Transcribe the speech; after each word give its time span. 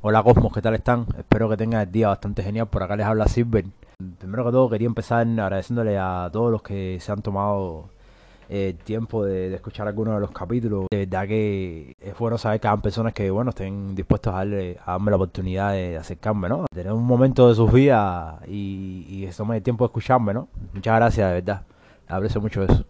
Hola 0.00 0.22
Cosmos, 0.22 0.52
¿qué 0.52 0.62
tal 0.62 0.74
están? 0.74 1.06
Espero 1.18 1.48
que 1.48 1.56
tengan 1.56 1.80
el 1.80 1.90
día 1.90 2.06
bastante 2.06 2.44
genial. 2.44 2.68
Por 2.68 2.84
acá 2.84 2.94
les 2.94 3.04
habla 3.04 3.26
Silver. 3.26 3.64
Primero 4.18 4.44
que 4.44 4.52
todo 4.52 4.70
quería 4.70 4.86
empezar 4.86 5.26
agradeciéndole 5.26 5.98
a 5.98 6.30
todos 6.32 6.52
los 6.52 6.62
que 6.62 6.98
se 7.00 7.10
han 7.10 7.20
tomado 7.20 7.90
el 8.48 8.76
tiempo 8.76 9.24
de, 9.24 9.52
escuchar 9.52 9.88
algunos 9.88 10.14
de 10.14 10.20
los 10.20 10.30
capítulos. 10.30 10.86
De 10.92 10.98
verdad 11.04 11.26
que 11.26 11.94
es 11.98 12.16
bueno 12.16 12.38
saber 12.38 12.60
que 12.60 12.68
hay 12.68 12.76
personas 12.76 13.12
que 13.12 13.28
bueno 13.28 13.50
estén 13.50 13.96
dispuestos 13.96 14.32
a 14.32 14.44
darme 14.44 15.10
la 15.10 15.16
oportunidad 15.16 15.72
de 15.72 15.96
acercarme, 15.96 16.48
¿no? 16.48 16.66
Tener 16.72 16.92
un 16.92 17.04
momento 17.04 17.48
de 17.48 17.56
sus 17.56 17.72
vidas 17.72 18.36
y, 18.46 19.04
y 19.08 19.26
que 19.26 19.32
se 19.32 19.38
tomen 19.38 19.56
el 19.56 19.64
tiempo 19.64 19.82
de 19.82 19.88
escucharme, 19.88 20.32
¿no? 20.32 20.46
Muchas 20.74 20.94
gracias, 20.94 21.26
de 21.26 21.34
verdad. 21.34 21.62
Aprecio 22.06 22.40
mucho 22.40 22.62
eso. 22.62 22.84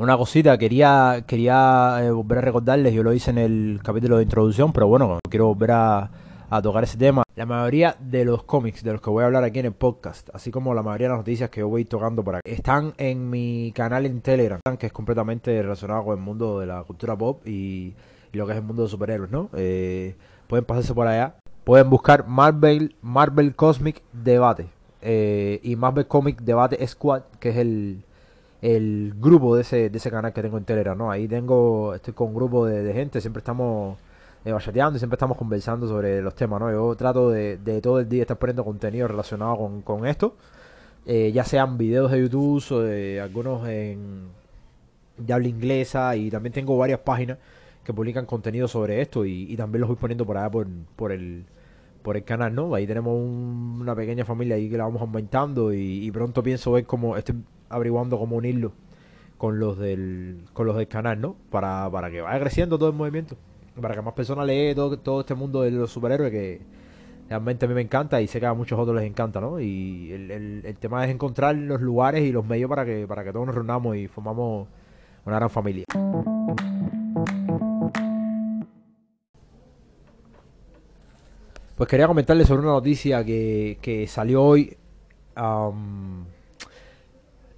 Una 0.00 0.16
cosita, 0.16 0.56
quería, 0.56 1.24
quería 1.26 1.98
eh, 2.00 2.10
volver 2.10 2.38
a 2.38 2.40
recordarles, 2.40 2.94
yo 2.94 3.02
lo 3.02 3.12
hice 3.12 3.32
en 3.32 3.36
el 3.36 3.80
capítulo 3.84 4.16
de 4.16 4.22
introducción, 4.22 4.72
pero 4.72 4.86
bueno, 4.86 5.18
quiero 5.28 5.48
volver 5.48 5.72
a, 5.72 6.10
tocar 6.62 6.84
ese 6.84 6.96
tema. 6.96 7.22
La 7.36 7.44
mayoría 7.44 7.94
de 8.00 8.24
los 8.24 8.42
cómics 8.44 8.82
de 8.82 8.92
los 8.92 9.02
que 9.02 9.10
voy 9.10 9.24
a 9.24 9.26
hablar 9.26 9.44
aquí 9.44 9.58
en 9.58 9.66
el 9.66 9.72
podcast, 9.72 10.30
así 10.32 10.50
como 10.50 10.72
la 10.72 10.82
mayoría 10.82 11.08
de 11.08 11.10
las 11.10 11.18
noticias 11.18 11.50
que 11.50 11.60
yo 11.60 11.68
voy 11.68 11.84
tocando 11.84 12.24
por 12.24 12.36
aquí, 12.36 12.50
están 12.50 12.94
en 12.96 13.28
mi 13.28 13.72
canal 13.74 14.06
en 14.06 14.22
Telegram, 14.22 14.58
que 14.78 14.86
es 14.86 14.92
completamente 14.92 15.60
relacionado 15.60 16.02
con 16.02 16.16
el 16.16 16.24
mundo 16.24 16.60
de 16.60 16.66
la 16.66 16.82
cultura 16.82 17.14
pop 17.14 17.46
y, 17.46 17.92
y 18.32 18.38
lo 18.38 18.46
que 18.46 18.52
es 18.52 18.58
el 18.58 18.64
mundo 18.64 18.84
de 18.84 18.88
superhéroes, 18.88 19.30
¿no? 19.30 19.50
Eh, 19.52 20.16
pueden 20.46 20.64
pasarse 20.64 20.94
por 20.94 21.08
allá. 21.08 21.34
Pueden 21.64 21.90
buscar 21.90 22.26
Marvel, 22.26 22.96
Marvel 23.02 23.54
Cosmic 23.54 24.02
Debate 24.14 24.66
eh, 25.02 25.60
y 25.62 25.76
Marvel 25.76 26.06
Comic 26.06 26.40
Debate 26.40 26.86
Squad, 26.86 27.24
que 27.38 27.50
es 27.50 27.56
el, 27.58 28.02
el 28.62 29.14
grupo 29.18 29.56
de 29.56 29.62
ese, 29.62 29.90
de 29.90 29.98
ese 29.98 30.10
canal 30.10 30.32
que 30.32 30.42
tengo 30.42 30.58
en 30.58 30.64
Telegram, 30.64 30.96
¿no? 30.96 31.10
Ahí 31.10 31.26
tengo, 31.28 31.94
estoy 31.94 32.14
con 32.14 32.28
un 32.28 32.34
grupo 32.34 32.66
de, 32.66 32.92
gente, 32.92 33.20
siempre 33.20 33.40
estamos 33.40 33.98
eh, 34.44 34.52
bachateando 34.52 34.96
y 34.96 34.98
siempre 35.00 35.16
estamos 35.16 35.36
conversando 35.38 35.88
sobre 35.88 36.20
los 36.22 36.34
temas, 36.34 36.60
¿no? 36.60 36.70
Yo 36.70 36.94
trato 36.96 37.30
de, 37.30 37.58
de 37.58 37.80
todo 37.80 38.00
el 38.00 38.08
día 38.08 38.22
estar 38.22 38.38
poniendo 38.38 38.64
contenido 38.64 39.08
relacionado 39.08 39.56
con, 39.58 39.82
con 39.82 40.06
esto, 40.06 40.36
eh, 41.06 41.32
ya 41.32 41.44
sean 41.44 41.78
videos 41.78 42.10
de 42.12 42.20
YouTube 42.22 43.20
algunos 43.22 43.66
en 43.68 44.28
de 45.16 45.32
habla 45.34 45.48
inglesa 45.48 46.16
y 46.16 46.30
también 46.30 46.52
tengo 46.52 46.76
varias 46.78 47.00
páginas 47.00 47.38
que 47.84 47.92
publican 47.92 48.26
contenido 48.26 48.68
sobre 48.68 49.00
esto 49.02 49.24
y, 49.24 49.52
y 49.52 49.56
también 49.56 49.80
los 49.80 49.88
voy 49.88 49.96
poniendo 49.96 50.24
por 50.26 50.36
allá 50.38 50.50
por, 50.50 50.66
por 50.96 51.12
el 51.12 51.44
por 52.02 52.16
el 52.16 52.24
canal, 52.24 52.54
¿no? 52.54 52.74
Ahí 52.74 52.86
tenemos 52.86 53.14
un- 53.14 53.78
una 53.82 53.94
pequeña 53.94 54.24
familia 54.24 54.56
ahí 54.56 54.70
que 54.70 54.78
la 54.78 54.84
vamos 54.84 55.02
aumentando 55.02 55.72
y, 55.74 56.04
y 56.06 56.10
pronto 56.12 56.42
pienso 56.42 56.72
ver 56.72 56.86
cómo 56.86 57.16
estoy 57.16 57.36
averiguando 57.70 58.18
cómo 58.18 58.36
unirlo 58.36 58.72
con 59.38 59.58
los 59.60 59.78
del 59.78 60.42
con 60.52 60.66
los 60.66 60.76
del 60.76 60.88
canal, 60.88 61.20
¿no? 61.20 61.36
Para, 61.50 61.90
para 61.90 62.10
que 62.10 62.20
vaya 62.20 62.40
creciendo 62.40 62.78
todo 62.78 62.90
el 62.90 62.96
movimiento, 62.96 63.36
para 63.80 63.94
que 63.94 64.02
más 64.02 64.14
personas 64.14 64.46
leen 64.46 64.76
todo, 64.76 64.98
todo 64.98 65.20
este 65.20 65.34
mundo 65.34 65.62
de 65.62 65.70
los 65.72 65.90
superhéroes 65.90 66.30
que 66.32 66.60
realmente 67.28 67.64
a 67.66 67.68
mí 67.68 67.74
me 67.74 67.82
encanta 67.82 68.20
y 68.20 68.26
sé 68.28 68.40
que 68.40 68.46
a 68.46 68.54
muchos 68.54 68.78
otros 68.78 68.96
les 68.96 69.06
encanta, 69.06 69.40
¿no? 69.40 69.60
Y 69.60 70.12
el, 70.12 70.30
el- 70.66 70.76
tema 70.78 71.04
es 71.04 71.10
encontrar 71.12 71.56
los 71.56 71.80
lugares 71.80 72.22
y 72.22 72.32
los 72.32 72.44
medios 72.46 72.68
para 72.68 72.84
que 72.84 73.06
para 73.06 73.24
que 73.24 73.32
todos 73.32 73.46
nos 73.46 73.54
reunamos 73.54 73.96
y 73.96 74.08
formamos 74.08 74.68
una 75.26 75.36
gran 75.36 75.50
familia. 75.50 75.84
Pues 81.76 81.88
quería 81.88 82.06
comentarles 82.06 82.46
sobre 82.46 82.62
una 82.62 82.72
noticia 82.72 83.24
que, 83.24 83.78
que 83.80 84.06
salió 84.06 84.42
hoy. 84.42 84.76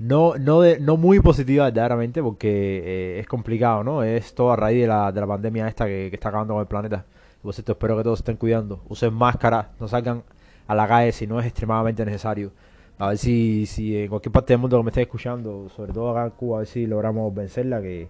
No, 0.03 0.35
no, 0.39 0.61
de- 0.61 0.81
no 0.81 0.97
muy 0.97 1.21
positiva 1.21 1.65
verdaderamente 1.67 2.23
porque 2.23 2.49
eh, 2.85 3.21
es 3.21 3.27
complicado, 3.27 3.85
¿no? 3.85 4.03
Es 4.03 4.35
todo 4.35 4.53
a 4.53 4.57
raíz 4.57 4.81
de 4.83 4.87
la, 4.89 5.13
de 5.13 5.21
la 5.21 5.27
pandemia 5.27 5.69
esta 5.69 5.87
que, 5.87 6.09
que 6.11 6.17
está 6.17 6.29
acabando 6.31 6.55
con 6.55 6.61
el 6.63 6.67
planeta. 6.67 7.05
Por 7.43 7.53
cierto, 7.55 7.73
espero 7.73 7.97
que 7.97 8.03
todos 8.05 8.21
estén 8.21 8.37
cuidando. 8.37 8.81
Usen 8.89 9.13
máscara, 9.15 9.71
no 9.81 9.89
salgan 9.89 10.23
a 10.67 10.75
la 10.75 10.87
calle 10.89 11.13
si 11.13 11.27
no 11.27 11.41
es 11.41 11.47
extremadamente 11.47 12.05
necesario. 12.05 12.53
A 12.99 13.09
ver 13.09 13.19
si, 13.19 13.67
si 13.67 13.97
en 13.97 14.09
cualquier 14.09 14.33
parte 14.33 14.53
del 14.53 14.61
mundo 14.61 14.77
que 14.79 14.83
me 14.85 14.91
esté 14.91 15.03
escuchando, 15.03 15.69
sobre 15.71 15.93
todo 15.93 16.11
acá 16.11 16.25
en 16.27 16.31
Cuba, 16.31 16.57
a 16.57 16.61
ver 16.61 16.69
si 16.69 16.87
logramos 16.87 17.35
vencerla, 17.35 17.81
que, 17.83 18.09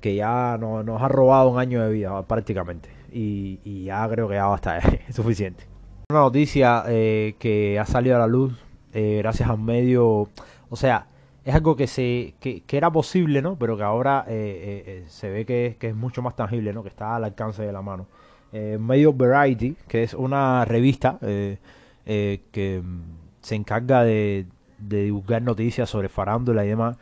que 0.00 0.14
ya 0.14 0.58
no- 0.60 0.82
nos 0.82 1.00
ha 1.02 1.08
robado 1.08 1.48
un 1.50 1.58
año 1.58 1.82
de 1.82 1.90
vida 1.92 2.22
prácticamente. 2.26 2.88
Y, 3.12 3.60
y 3.64 3.84
ya 3.84 4.06
creo 4.08 4.28
que 4.28 4.34
ya 4.34 4.46
basta, 4.46 4.78
es 5.08 5.14
suficiente. 5.16 5.64
Una 6.10 6.20
noticia 6.20 6.84
eh, 6.86 7.34
que 7.38 7.78
ha 7.78 7.86
salido 7.86 8.16
a 8.16 8.18
la 8.20 8.26
luz 8.26 8.52
eh, 8.92 9.18
gracias 9.22 9.48
a 9.48 9.54
un 9.54 9.64
medio, 9.64 10.28
o 10.68 10.76
sea, 10.76 11.06
es 11.46 11.54
algo 11.54 11.76
que 11.76 11.86
se 11.86 12.34
que, 12.40 12.62
que 12.62 12.76
era 12.76 12.90
posible, 12.90 13.40
¿no? 13.40 13.54
Pero 13.56 13.76
que 13.76 13.84
ahora 13.84 14.24
eh, 14.26 14.32
eh, 14.34 14.84
eh, 14.86 15.04
se 15.06 15.30
ve 15.30 15.46
que, 15.46 15.76
que 15.78 15.90
es 15.90 15.94
mucho 15.94 16.20
más 16.20 16.34
tangible, 16.34 16.72
¿no? 16.72 16.82
Que 16.82 16.88
está 16.88 17.14
al 17.14 17.22
alcance 17.22 17.62
de 17.62 17.72
la 17.72 17.82
mano. 17.82 18.08
Eh, 18.52 18.78
medio 18.80 19.12
Variety, 19.12 19.76
que 19.86 20.02
es 20.02 20.12
una 20.12 20.64
revista 20.64 21.18
que 21.20 22.82
mm, 22.82 23.00
se 23.42 23.54
encarga 23.54 24.02
de, 24.02 24.46
de 24.78 25.04
divulgar 25.04 25.40
noticias 25.42 25.88
sobre 25.88 26.08
farándula 26.08 26.64
y 26.64 26.68
demás, 26.68 26.96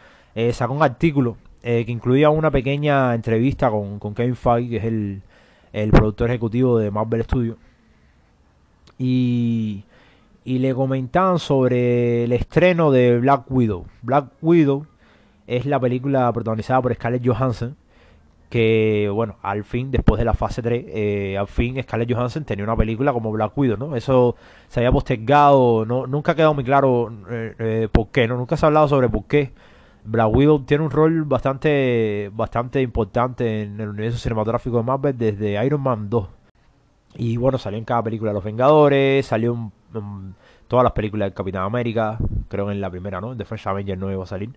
sacó 0.53 0.75
un 0.75 0.83
artículo 0.83 1.39
que 1.63 1.87
incluía 1.89 2.29
una 2.29 2.51
pequeña 2.51 3.15
entrevista 3.15 3.71
con, 3.71 3.99
con 3.99 4.15
Kevin 4.15 4.37
que 4.69 4.77
es 4.77 4.85
el, 4.85 5.23
el 5.73 5.91
productor 5.91 6.29
ejecutivo 6.29 6.79
de 6.79 6.91
Marvel 6.91 7.25
Studios. 7.25 7.57
Y, 8.99 9.85
y 10.45 10.59
le 10.59 10.75
comentaban 10.75 11.39
sobre 11.39 12.25
el 12.25 12.33
estreno 12.33 12.91
de 12.91 13.19
Black 13.19 13.51
Widow. 13.51 13.87
Black 14.03 14.27
Widow 14.43 14.87
es 15.47 15.67
la 15.67 15.81
película 15.81 16.31
protagonizada 16.33 16.83
por 16.83 16.95
Scarlett 16.95 17.27
Johansson. 17.27 17.77
Que, 18.51 19.11
bueno, 19.13 19.37
al 19.43 19.65
fin, 19.65 19.91
después 19.91 20.19
de 20.19 20.25
la 20.25 20.35
fase 20.35 20.63
3, 20.63 20.85
eh, 20.87 21.37
al 21.39 21.49
fin 21.49 21.83
Scarlett 21.83 22.13
Johansson 22.13 22.45
tenía 22.45 22.65
una 22.65 22.77
película 22.77 23.13
como 23.13 23.33
Black 23.33 23.57
Widow, 23.57 23.77
¿no? 23.77 23.97
Eso 23.97 24.37
se 24.69 24.81
había 24.81 24.93
postergado, 24.93 25.85
no, 25.87 26.07
nunca 26.07 26.33
ha 26.33 26.35
quedado 26.37 26.55
muy 26.55 26.63
claro 26.63 27.13
eh, 27.31 27.55
eh, 27.59 27.89
por 27.91 28.09
qué, 28.09 28.29
¿no? 28.29 28.37
Nunca 28.37 28.57
se 28.57 28.65
ha 28.65 28.69
hablado 28.69 28.87
sobre 28.87 29.09
por 29.09 29.25
qué. 29.25 29.53
Black 30.05 30.29
Widow 30.33 30.61
tiene 30.61 30.85
un 30.85 30.91
rol 30.91 31.25
bastante, 31.25 32.31
bastante 32.33 32.83
importante 32.83 33.63
en 33.63 33.81
el 33.81 33.89
universo 33.89 34.19
cinematográfico 34.19 34.77
de 34.77 34.83
Marvel 34.85 35.19
desde 35.19 35.65
Iron 35.65 35.81
Man 35.81 36.11
2. 36.11 36.29
Y 37.17 37.37
bueno, 37.37 37.59
salió 37.59 37.79
en 37.79 37.85
cada 37.85 38.03
película 38.03 38.33
Los 38.33 38.45
Vengadores, 38.45 39.27
salió 39.27 39.55
en 39.55 39.73
todas 40.69 40.83
las 40.85 40.93
películas 40.93 41.27
del 41.27 41.35
Capitán 41.35 41.63
América, 41.63 42.19
creo 42.49 42.67
que 42.67 42.73
en 42.73 42.81
la 42.81 42.91
primera, 42.91 43.21
¿no? 43.21 43.35
De 43.35 43.45
Fresh 43.45 43.69
Avenger 43.69 43.99
no 43.99 44.11
iba 44.11 44.23
a 44.23 44.27
salir, 44.27 44.51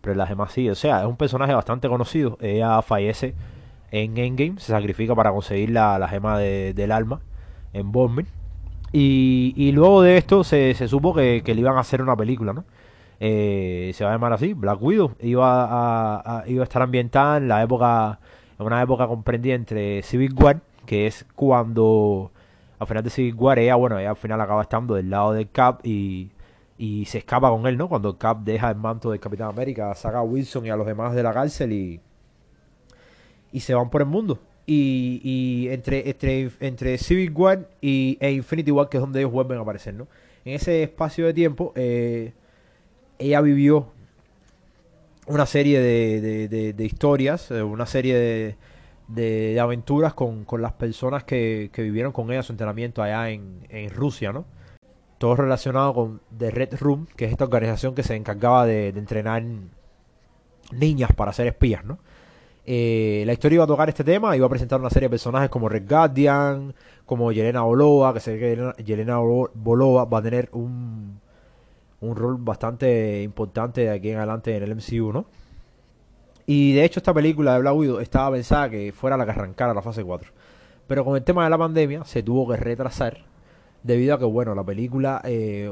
pero 0.00 0.12
en 0.12 0.18
las 0.18 0.28
demás 0.28 0.52
sí. 0.52 0.68
O 0.70 0.74
sea, 0.74 1.00
es 1.00 1.06
un 1.06 1.16
personaje 1.16 1.54
bastante 1.54 1.88
conocido. 1.88 2.36
Ella 2.40 2.80
fallece 2.82 3.34
en 3.90 4.16
Endgame, 4.18 4.58
se 4.60 4.72
sacrifica 4.72 5.14
para 5.14 5.30
conseguir 5.32 5.70
la, 5.70 5.98
la 5.98 6.08
gema 6.08 6.38
de- 6.38 6.74
del 6.74 6.92
alma 6.92 7.20
en 7.72 7.92
Bormin. 7.92 8.26
Y, 8.92 9.54
y 9.56 9.72
luego 9.72 10.02
de 10.02 10.16
esto 10.16 10.44
se, 10.44 10.74
se 10.74 10.86
supo 10.88 11.14
que, 11.14 11.42
que 11.44 11.54
le 11.54 11.60
iban 11.62 11.76
a 11.76 11.80
hacer 11.80 12.00
una 12.02 12.16
película, 12.16 12.52
¿no? 12.52 12.64
Eh, 13.20 13.92
se 13.94 14.04
va 14.04 14.10
a 14.10 14.14
llamar 14.14 14.32
así, 14.32 14.52
Black 14.54 14.80
Widow. 14.82 15.12
Iba 15.20 15.64
a, 15.64 16.40
a- 16.40 16.48
iba 16.48 16.62
a 16.62 16.64
estar 16.64 16.82
ambientada 16.82 17.38
en 17.38 17.48
la 17.48 17.62
época, 17.62 18.20
en 18.58 18.66
una 18.66 18.82
época 18.82 19.06
comprendida 19.08 19.54
entre 19.54 20.02
Civil 20.02 20.34
War, 20.34 20.60
que 20.86 21.06
es 21.06 21.24
cuando 21.34 22.30
al 22.84 22.88
final 22.88 23.02
de 23.04 23.10
Civil 23.10 23.34
War 23.34 23.58
ella, 23.58 23.74
bueno, 23.74 23.98
ella 23.98 24.10
al 24.10 24.16
final 24.16 24.40
acaba 24.40 24.62
estando 24.62 24.94
del 24.94 25.10
lado 25.10 25.32
del 25.32 25.50
Cap 25.50 25.80
y, 25.84 26.30
y 26.78 27.04
se 27.06 27.18
escapa 27.18 27.50
con 27.50 27.66
él, 27.66 27.76
¿no? 27.76 27.88
Cuando 27.88 28.10
el 28.10 28.18
Cap 28.18 28.38
deja 28.44 28.70
el 28.70 28.76
manto 28.76 29.10
del 29.10 29.20
Capitán 29.20 29.48
América, 29.48 29.94
saca 29.94 30.18
a 30.18 30.22
Wilson 30.22 30.66
y 30.66 30.70
a 30.70 30.76
los 30.76 30.86
demás 30.86 31.14
de 31.14 31.22
la 31.22 31.32
cárcel 31.32 31.72
y, 31.72 32.00
y 33.52 33.60
se 33.60 33.74
van 33.74 33.90
por 33.90 34.02
el 34.02 34.08
mundo. 34.08 34.38
Y, 34.66 35.20
y 35.22 35.68
entre, 35.72 36.08
entre, 36.08 36.50
entre 36.60 36.96
Civil 36.98 37.30
War 37.32 37.68
y, 37.82 38.16
e 38.20 38.32
Infinity 38.32 38.70
War, 38.70 38.88
que 38.88 38.96
es 38.96 39.00
donde 39.02 39.20
ellos 39.20 39.30
vuelven 39.32 39.58
a 39.58 39.60
aparecer, 39.62 39.92
¿no? 39.94 40.08
En 40.44 40.54
ese 40.54 40.82
espacio 40.82 41.26
de 41.26 41.34
tiempo, 41.34 41.72
eh, 41.76 42.32
ella 43.18 43.40
vivió 43.40 43.88
una 45.26 45.46
serie 45.46 45.80
de- 45.80 46.72
de 46.74 46.84
historias, 46.84 47.50
eh, 47.50 47.62
una 47.62 47.86
serie 47.86 48.14
de, 48.14 48.56
de- 49.08 49.58
aventuras 49.60 50.14
con, 50.14 50.44
con 50.44 50.62
las 50.62 50.72
personas 50.72 51.24
que, 51.24 51.70
que 51.72 51.82
vivieron 51.82 52.12
con 52.12 52.30
ella 52.30 52.42
su 52.42 52.52
entrenamiento 52.52 53.02
allá 53.02 53.30
en, 53.30 53.66
en 53.68 53.90
Rusia, 53.90 54.32
¿no? 54.32 54.44
Todo 55.18 55.36
relacionado 55.36 55.94
con 55.94 56.20
The 56.36 56.50
Red 56.50 56.74
Room, 56.80 57.06
que 57.16 57.24
es 57.26 57.32
esta 57.32 57.44
organización 57.44 57.94
que 57.94 58.02
se 58.02 58.14
encargaba 58.16 58.66
de, 58.66 58.88
entrenar 58.88 59.42
niñas 60.72 61.10
para 61.14 61.32
ser 61.32 61.46
espías, 61.46 61.84
¿no? 61.84 61.98
Eh, 62.66 63.24
la 63.26 63.34
historia 63.34 63.56
iba 63.56 63.64
a 63.64 63.68
tocar 63.68 63.88
este 63.90 64.04
tema, 64.04 64.34
iba 64.36 64.46
a 64.46 64.48
presentar 64.50 64.80
una 64.80 64.88
serie 64.88 65.06
de 65.08 65.10
personajes 65.10 65.50
como 65.50 65.68
Red 65.68 65.86
Guardian, 65.88 66.74
como 67.04 67.30
Yelena 67.30 67.60
Bolova, 67.62 68.14
que 68.14 68.30
ve 68.30 68.38
que 68.38 68.50
Yelena, 68.50 68.72
Yelena 68.76 69.18
Bolo- 69.18 69.50
Bolova 69.54 70.06
va 70.06 70.18
a 70.18 70.22
tener 70.22 70.48
un, 70.52 71.20
un 72.00 72.16
rol 72.16 72.36
bastante 72.38 73.22
importante 73.22 73.82
de 73.82 73.90
aquí 73.90 74.10
en 74.10 74.16
adelante 74.16 74.56
en 74.56 74.62
el 74.62 74.74
MCU, 74.76 75.12
¿no? 75.12 75.26
Y 76.46 76.74
de 76.74 76.84
hecho 76.84 77.00
esta 77.00 77.14
película 77.14 77.54
de 77.54 77.60
Black 77.60 78.02
estaba 78.02 78.32
pensada 78.32 78.68
que 78.68 78.92
fuera 78.92 79.16
la 79.16 79.24
que 79.24 79.30
arrancara 79.30 79.72
la 79.72 79.82
fase 79.82 80.04
4. 80.04 80.30
Pero 80.86 81.04
con 81.04 81.16
el 81.16 81.22
tema 81.22 81.44
de 81.44 81.50
la 81.50 81.58
pandemia 81.58 82.04
se 82.04 82.22
tuvo 82.22 82.48
que 82.48 82.56
retrasar 82.56 83.24
debido 83.82 84.14
a 84.14 84.18
que, 84.18 84.26
bueno, 84.26 84.54
la 84.54 84.64
película 84.64 85.22
eh, 85.24 85.70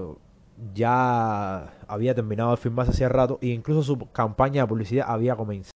ya 0.75 1.75
había 1.87 2.15
terminado 2.15 2.53
de 2.53 2.57
filmarse 2.57 2.93
hace 2.93 3.09
rato 3.09 3.39
e 3.43 3.49
incluso 3.49 3.83
su 3.83 4.11
campaña 4.13 4.63
de 4.63 4.69
publicidad 4.69 5.07
había 5.09 5.37
comenzado. 5.37 5.73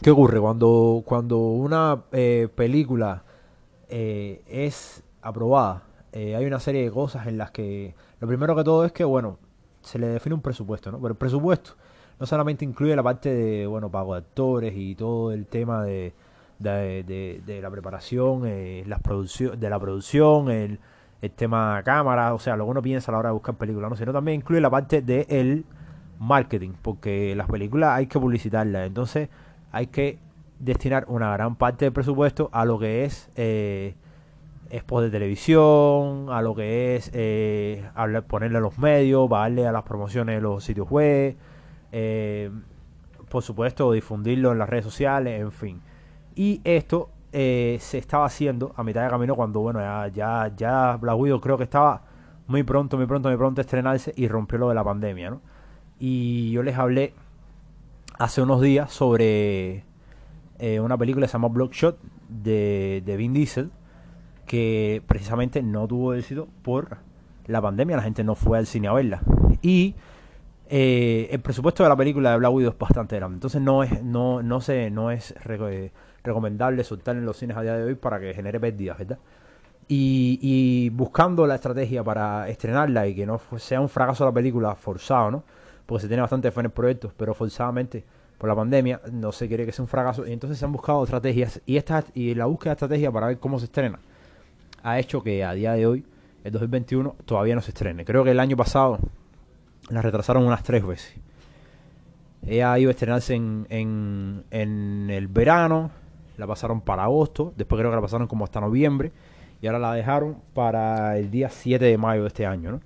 ¿Qué 0.00 0.12
ocurre? 0.12 0.40
Cuando, 0.40 1.02
cuando 1.04 1.38
una 1.38 2.04
eh, 2.12 2.48
película 2.54 3.24
eh, 3.88 4.42
es 4.46 5.02
aprobada, 5.22 5.82
eh, 6.12 6.36
hay 6.36 6.44
una 6.46 6.60
serie 6.60 6.84
de 6.84 6.90
cosas 6.90 7.26
en 7.26 7.38
las 7.38 7.50
que 7.50 7.94
lo 8.20 8.28
primero 8.28 8.56
que 8.56 8.64
todo 8.64 8.84
es 8.84 8.92
que, 8.92 9.04
bueno, 9.04 9.38
se 9.82 9.98
le 9.98 10.08
define 10.08 10.34
un 10.34 10.42
presupuesto, 10.42 10.90
¿no? 10.90 10.98
Pero 10.98 11.12
el 11.12 11.16
presupuesto 11.16 11.72
no 12.18 12.26
solamente 12.26 12.64
incluye 12.64 12.96
la 12.96 13.02
parte 13.02 13.32
de, 13.32 13.66
bueno, 13.66 13.90
pago 13.90 14.14
de 14.14 14.20
actores 14.20 14.74
y 14.76 14.94
todo 14.94 15.32
el 15.32 15.46
tema 15.46 15.84
de, 15.84 16.12
de, 16.58 17.58
la 17.62 17.70
preparación, 17.70 18.42
eh, 18.46 18.84
las 18.86 19.00
de 19.02 19.70
la 19.70 19.78
producción, 19.78 20.50
el, 20.50 20.80
el 21.22 21.30
tema 21.30 21.80
cámara, 21.84 22.34
o 22.34 22.38
sea, 22.38 22.56
lo 22.56 22.64
que 22.64 22.70
uno 22.70 22.82
piensa 22.82 23.10
a 23.10 23.12
la 23.12 23.18
hora 23.18 23.28
de 23.28 23.34
buscar 23.34 23.56
películas, 23.56 23.90
¿no? 23.90 23.96
Sino 23.96 24.12
también 24.12 24.40
incluye 24.40 24.60
la 24.60 24.70
parte 24.70 25.02
del 25.02 25.64
marketing, 26.18 26.72
porque 26.82 27.34
las 27.36 27.48
películas 27.48 27.90
hay 27.96 28.06
que 28.06 28.18
publicitarlas, 28.18 28.86
entonces 28.86 29.28
hay 29.70 29.86
que 29.86 30.18
destinar 30.58 31.04
una 31.08 31.32
gran 31.32 31.56
parte 31.56 31.84
del 31.84 31.92
presupuesto 31.92 32.48
a 32.52 32.64
lo 32.64 32.78
que 32.78 33.04
es 33.04 33.30
eh, 33.36 33.94
de 34.70 35.10
televisión, 35.10 36.26
a 36.30 36.42
lo 36.42 36.54
que 36.54 36.96
es 36.96 37.10
eh, 37.14 37.88
ponerle 38.26 38.58
a 38.58 38.60
los 38.60 38.78
medios, 38.78 39.28
darle 39.30 39.66
a 39.66 39.72
las 39.72 39.82
promociones 39.82 40.36
de 40.36 40.40
los 40.42 40.64
sitios 40.64 40.88
web, 40.90 41.36
eh, 41.92 42.50
por 43.28 43.42
supuesto 43.42 43.92
difundirlo 43.92 44.52
en 44.52 44.58
las 44.58 44.68
redes 44.68 44.84
sociales, 44.84 45.40
en 45.40 45.52
fin. 45.52 45.80
Y 46.34 46.60
esto 46.64 47.10
eh, 47.32 47.78
se 47.80 47.98
estaba 47.98 48.26
haciendo 48.26 48.72
a 48.76 48.82
mitad 48.82 49.04
de 49.04 49.10
camino 49.10 49.34
cuando, 49.34 49.60
bueno, 49.60 49.80
ya, 49.80 50.08
ya, 50.08 50.52
ya 50.56 50.98
creo 51.40 51.56
que 51.56 51.64
estaba 51.64 52.02
muy 52.46 52.62
pronto, 52.62 52.96
muy 52.96 53.06
pronto, 53.06 53.28
muy 53.28 53.36
pronto 53.36 53.60
estrenarse 53.60 54.12
y 54.16 54.28
rompió 54.28 54.58
lo 54.58 54.68
de 54.68 54.74
la 54.74 54.84
pandemia, 54.84 55.30
¿no? 55.30 55.40
Y 55.98 56.50
yo 56.52 56.62
les 56.62 56.76
hablé 56.76 57.12
hace 58.18 58.40
unos 58.42 58.60
días 58.60 58.92
sobre 58.92 59.84
eh, 60.58 60.80
una 60.80 60.96
película 60.96 61.26
que 61.26 61.28
se 61.28 61.34
llama 61.34 61.48
Bloodshot 61.48 61.98
de, 62.28 63.02
de 63.04 63.16
Vin 63.16 63.32
Diesel, 63.32 63.70
que 64.46 65.02
precisamente 65.06 65.62
no 65.62 65.86
tuvo 65.86 66.14
éxito 66.14 66.48
por 66.62 66.98
la 67.46 67.62
pandemia, 67.62 67.96
la 67.96 68.02
gente 68.02 68.24
no 68.24 68.34
fue 68.34 68.58
al 68.58 68.66
cine 68.66 68.88
a 68.88 68.92
verla. 68.92 69.20
Y 69.62 69.94
eh, 70.68 71.28
el 71.30 71.40
presupuesto 71.40 71.82
de 71.82 71.88
la 71.88 71.96
película 71.96 72.32
de 72.32 72.38
Black 72.38 72.52
Widow 72.52 72.72
es 72.72 72.78
bastante 72.78 73.16
grande, 73.16 73.36
entonces 73.36 73.60
no 73.60 73.82
es, 73.82 74.02
no, 74.02 74.42
no 74.42 74.60
sé, 74.60 74.90
no 74.90 75.10
es 75.10 75.34
recomendable 76.22 76.84
soltar 76.84 77.16
en 77.16 77.24
los 77.24 77.36
cines 77.36 77.56
a 77.56 77.62
día 77.62 77.74
de 77.76 77.84
hoy 77.84 77.94
para 77.94 78.18
que 78.18 78.34
genere 78.34 78.58
pérdidas, 78.58 78.98
¿verdad? 78.98 79.18
Y, 79.90 80.38
y, 80.42 80.90
buscando 80.90 81.46
la 81.46 81.54
estrategia 81.54 82.04
para 82.04 82.46
estrenarla 82.50 83.06
y 83.06 83.14
que 83.14 83.24
no 83.24 83.40
sea 83.56 83.80
un 83.80 83.88
fracaso 83.88 84.26
la 84.26 84.32
película 84.32 84.74
forzado, 84.74 85.30
¿no? 85.30 85.44
Porque 85.86 86.02
se 86.02 86.08
tiene 86.08 86.20
bastante 86.20 86.50
fe 86.50 86.60
en 86.60 86.66
el 86.66 86.72
proyecto, 86.72 87.10
pero 87.16 87.32
forzadamente 87.32 88.04
por 88.38 88.48
la 88.48 88.56
pandemia 88.56 89.00
no 89.12 89.32
se 89.32 89.48
quiere 89.48 89.66
que 89.66 89.72
sea 89.72 89.82
un 89.82 89.88
fracaso 89.88 90.26
y 90.26 90.32
entonces 90.32 90.58
se 90.58 90.64
han 90.64 90.72
buscado 90.72 91.02
estrategias 91.04 91.60
y 91.66 91.76
esta 91.76 92.04
y 92.14 92.34
la 92.34 92.46
búsqueda 92.46 92.70
de 92.70 92.74
estrategia 92.74 93.12
para 93.12 93.26
ver 93.26 93.38
cómo 93.38 93.58
se 93.58 93.66
estrena 93.66 93.98
ha 94.82 94.98
hecho 94.98 95.22
que 95.22 95.44
a 95.44 95.52
día 95.52 95.72
de 95.72 95.86
hoy 95.86 96.04
el 96.44 96.52
2021 96.52 97.16
todavía 97.24 97.54
no 97.54 97.60
se 97.60 97.70
estrene 97.70 98.04
creo 98.04 98.24
que 98.24 98.30
el 98.30 98.40
año 98.40 98.56
pasado 98.56 98.98
la 99.90 100.02
retrasaron 100.02 100.46
unas 100.46 100.62
tres 100.62 100.86
veces 100.86 101.14
ella 102.46 102.78
iba 102.78 102.90
a 102.90 102.92
estrenarse 102.92 103.34
en, 103.34 103.66
en, 103.68 104.44
en 104.50 105.10
el 105.10 105.26
verano 105.26 105.90
la 106.38 106.46
pasaron 106.46 106.80
para 106.80 107.02
agosto, 107.02 107.52
después 107.56 107.78
creo 107.78 107.90
que 107.90 107.96
la 107.96 108.00
pasaron 108.02 108.26
como 108.26 108.44
hasta 108.44 108.60
noviembre, 108.60 109.12
y 109.60 109.66
ahora 109.66 109.80
la 109.80 109.92
dejaron 109.92 110.38
para 110.54 111.18
el 111.18 111.30
día 111.30 111.50
7 111.50 111.84
de 111.84 111.98
mayo 111.98 112.22
de 112.22 112.28
este 112.28 112.46
año. 112.46 112.80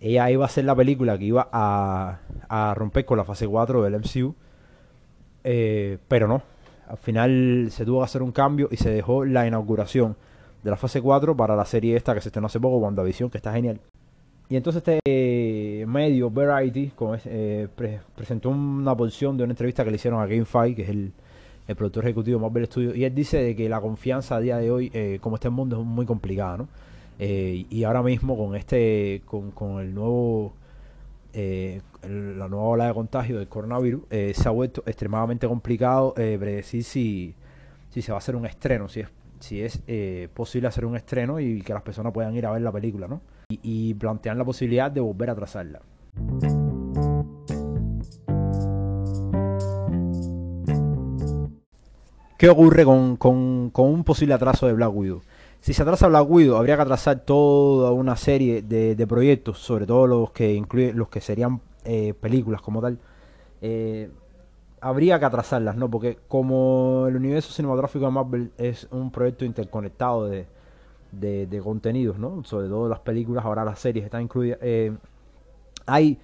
Ella 0.00 0.30
iba 0.30 0.44
a 0.44 0.48
ser 0.48 0.64
la 0.64 0.74
película 0.74 1.16
que 1.16 1.24
iba 1.24 1.48
a, 1.52 2.18
a 2.48 2.74
romper 2.74 3.04
con 3.04 3.16
la 3.16 3.24
fase 3.24 3.46
4 3.46 3.82
del 3.82 4.00
MCU, 4.00 4.34
eh, 5.44 5.98
pero 6.08 6.28
no. 6.28 6.42
Al 6.88 6.96
final 6.96 7.68
se 7.70 7.84
tuvo 7.84 8.00
que 8.00 8.04
hacer 8.04 8.22
un 8.22 8.32
cambio 8.32 8.68
y 8.70 8.76
se 8.76 8.90
dejó 8.90 9.24
la 9.24 9.46
inauguración 9.46 10.16
de 10.62 10.70
la 10.70 10.76
fase 10.76 11.00
4 11.00 11.36
para 11.36 11.54
la 11.54 11.64
serie 11.64 11.96
esta 11.96 12.14
que 12.14 12.20
se 12.20 12.28
estrenó 12.28 12.46
hace 12.46 12.60
poco, 12.60 12.78
WandaVision, 12.78 13.30
que 13.30 13.38
está 13.38 13.52
genial. 13.52 13.80
Y 14.48 14.56
entonces 14.56 14.82
este 14.84 15.00
eh, 15.04 15.86
medio, 15.86 16.28
Variety, 16.28 16.92
eh, 17.26 17.68
presentó 18.16 18.50
una 18.50 18.96
porción 18.96 19.36
de 19.36 19.44
una 19.44 19.52
entrevista 19.52 19.84
que 19.84 19.90
le 19.90 19.96
hicieron 19.96 20.20
a 20.20 20.26
GameFi, 20.26 20.74
que 20.74 20.82
es 20.82 20.88
el, 20.88 21.12
el 21.68 21.76
productor 21.76 22.04
ejecutivo 22.04 22.38
de 22.38 22.42
Marvel 22.42 22.66
Studios, 22.66 22.96
y 22.96 23.04
él 23.04 23.14
dice 23.14 23.40
de 23.40 23.54
que 23.54 23.68
la 23.68 23.80
confianza 23.80 24.36
a 24.36 24.40
día 24.40 24.58
de 24.58 24.72
hoy, 24.72 24.90
eh, 24.92 25.18
como 25.20 25.36
está 25.36 25.46
el 25.46 25.54
mundo, 25.54 25.80
es 25.80 25.86
muy 25.86 26.04
complicada, 26.04 26.58
¿no? 26.58 26.68
Y 27.22 27.84
ahora 27.84 28.02
mismo 28.02 28.34
con 28.34 28.56
este, 28.56 29.20
con 29.26 29.78
el 29.78 29.94
nuevo, 29.94 30.54
eh, 31.32 31.80
la 32.02 32.48
nueva 32.48 32.64
ola 32.64 32.86
de 32.86 32.94
contagio 32.94 33.38
del 33.38 33.48
coronavirus, 33.48 34.02
se 34.10 34.42
ha 34.46 34.50
vuelto 34.50 34.82
extremadamente 34.86 35.46
complicado 35.46 36.14
predecir 36.14 36.84
si, 36.84 37.34
si 37.90 38.02
se 38.02 38.12
va 38.12 38.16
a 38.16 38.18
hacer 38.18 38.36
un 38.36 38.46
estreno, 38.46 38.88
si 38.88 39.00
es, 39.00 39.08
si 39.38 39.62
es 39.62 39.82
posible 40.34 40.68
hacer 40.68 40.84
un 40.84 40.96
estreno 40.96 41.40
y 41.40 41.62
que 41.62 41.72
las 41.72 41.82
personas 41.82 42.12
puedan 42.12 42.34
ir 42.36 42.46
a 42.46 42.52
ver 42.52 42.62
la 42.62 42.72
película, 42.72 43.06
¿no? 43.06 43.20
Y, 43.48 43.60
y 43.62 43.94
plantear 43.94 44.36
la 44.36 44.44
posibilidad 44.44 44.90
de 44.90 45.00
volver 45.00 45.30
a 45.30 45.34
trazarla. 45.34 45.80
¿Qué 52.40 52.48
ocurre 52.48 52.86
con, 52.86 53.18
con, 53.18 53.70
un 53.74 54.02
posible 54.02 54.32
atraso 54.32 54.66
de 54.66 54.72
Black 54.72 54.90
Widow? 54.94 55.20
Si 55.60 55.74
se 55.74 55.82
atrasa 55.82 56.08
Black 56.08 56.28
Widow, 56.28 56.56
habría 56.56 56.76
que 56.76 56.82
atrasar 56.82 57.20
toda 57.20 57.92
una 57.92 58.16
serie 58.16 58.62
de, 58.62 59.06
proyectos, 59.06 59.58
sobre 59.58 59.86
todo 59.86 60.06
los 60.06 60.30
que 60.30 60.54
incluyen 60.54 60.96
los 60.96 61.08
que 61.08 61.20
serían 61.20 61.60
eh, 61.84 62.14
películas 62.14 62.62
como 62.62 62.80
tal. 62.80 62.98
Eh, 63.60 64.10
habría 64.80 65.18
que 65.18 65.26
atrasarlas, 65.26 65.76
¿no? 65.76 65.90
Porque 65.90 66.18
como 66.28 67.06
el 67.08 67.16
universo 67.16 67.52
cinematográfico 67.52 68.06
de 68.06 68.10
Marvel 68.10 68.52
es 68.56 68.88
un 68.90 69.10
proyecto 69.10 69.44
interconectado 69.44 70.26
de, 70.26 70.46
de, 71.12 71.60
contenidos, 71.62 72.18
¿no? 72.18 72.42
Sobre 72.44 72.68
todo 72.68 72.88
las 72.88 73.00
películas, 73.00 73.44
ahora 73.44 73.64
las 73.64 73.78
series 73.78 74.04
están 74.04 74.22
incluidas. 74.22 74.58
Eh, 74.62 74.96
hay 75.86 76.18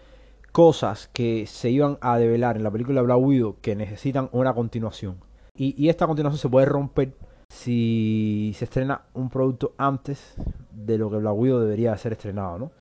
cosas 0.53 1.11
que 1.13 1.47
se 1.47 1.71
iban 1.71 1.99
a 2.01 2.17
develar 2.17 2.57
en 2.57 2.63
la 2.63 2.71
película 2.71 3.03
Black 3.03 3.19
Widow 3.19 3.57
que 3.61 3.77
necesitan 3.77 4.31
una 4.33 4.55
continuación. 4.55 5.17
Y, 5.59 5.89
esta 5.89 6.07
continuación 6.07 6.39
se 6.39 6.49
puede 6.49 6.67
romper 6.67 7.13
si 7.49 8.53
se 8.57 8.65
estrena 8.65 9.03
un 9.15 9.29
producto 9.29 9.75
antes 9.79 10.35
de 10.71 10.99
lo 10.99 11.11
que 11.11 11.17
Black 11.17 11.35
Widow 11.35 11.61
debería 11.61 11.97
ser 11.97 12.13
estrenado, 12.13 12.59
¿no? 12.59 12.73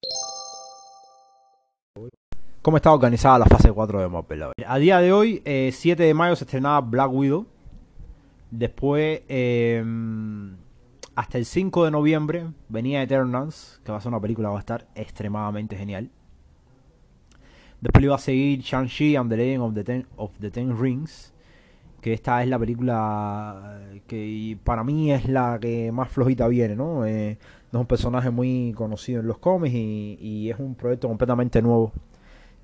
¿Cómo 2.62 2.77
está 2.77 2.91
organizada 2.91 3.39
la 3.39 3.45
fase 3.45 3.72
4 3.72 4.01
de 4.01 4.07
Marvel? 4.07 4.43
A 4.65 4.77
día 4.79 5.00
de 5.00 5.13
hoy, 5.13 5.41
7 5.45 6.03
eh, 6.03 6.07
de 6.07 6.13
mayo 6.15 6.36
se 6.36 6.45
estrenaba 6.45 6.81
Black 6.81 7.12
Widow. 7.12 7.45
Después, 8.50 9.22
em, 9.27 10.57
hasta 11.15 11.38
el 11.38 11.45
5 11.45 11.86
de 11.86 11.91
noviembre, 11.91 12.48
venía 12.67 13.03
Eternals, 13.03 13.79
que 13.84 13.91
va 13.91 14.00
a 14.00 14.01
ser 14.01 14.10
una 14.10 14.19
película 14.19 14.48
que 14.48 14.53
va 14.53 14.57
a 14.57 14.62
estar 14.62 14.88
extremadamente 14.95 15.77
genial. 15.77 16.10
Después 17.81 18.01
le 18.01 18.07
iba 18.07 18.15
a 18.15 18.19
seguir 18.19 18.62
Shang-Chi 18.62 19.15
and 19.15 19.29
the 19.29 19.38
Legend 19.38 19.63
of 19.63 19.74
the 19.75 19.84
Ten, 19.84 20.07
of 20.15 20.31
the 20.39 20.50
Ten 20.50 20.75
Rings 20.75 21.35
que 22.05 22.13
esta 22.13 22.43
es 22.43 22.50
la 22.50 22.59
película 22.59 23.79
que 24.05 24.59
para 24.63 24.83
mí 24.83 25.12
es 25.12 25.27
la 25.27 25.57
que 25.59 25.91
más 25.91 26.07
flojita 26.09 26.47
viene, 26.47 26.75
¿no? 26.75 27.03
Eh, 27.03 27.31
es 27.31 27.74
un 27.74 27.88
personaje 27.88 28.29
muy 28.29 28.74
conocido 28.77 29.21
en 29.21 29.27
los 29.27 29.39
cómics 29.39 29.74
y, 29.74 30.51
es 30.51 30.59
un 30.59 30.75
proyecto 30.75 31.07
completamente 31.07 31.63
nuevo 31.63 31.91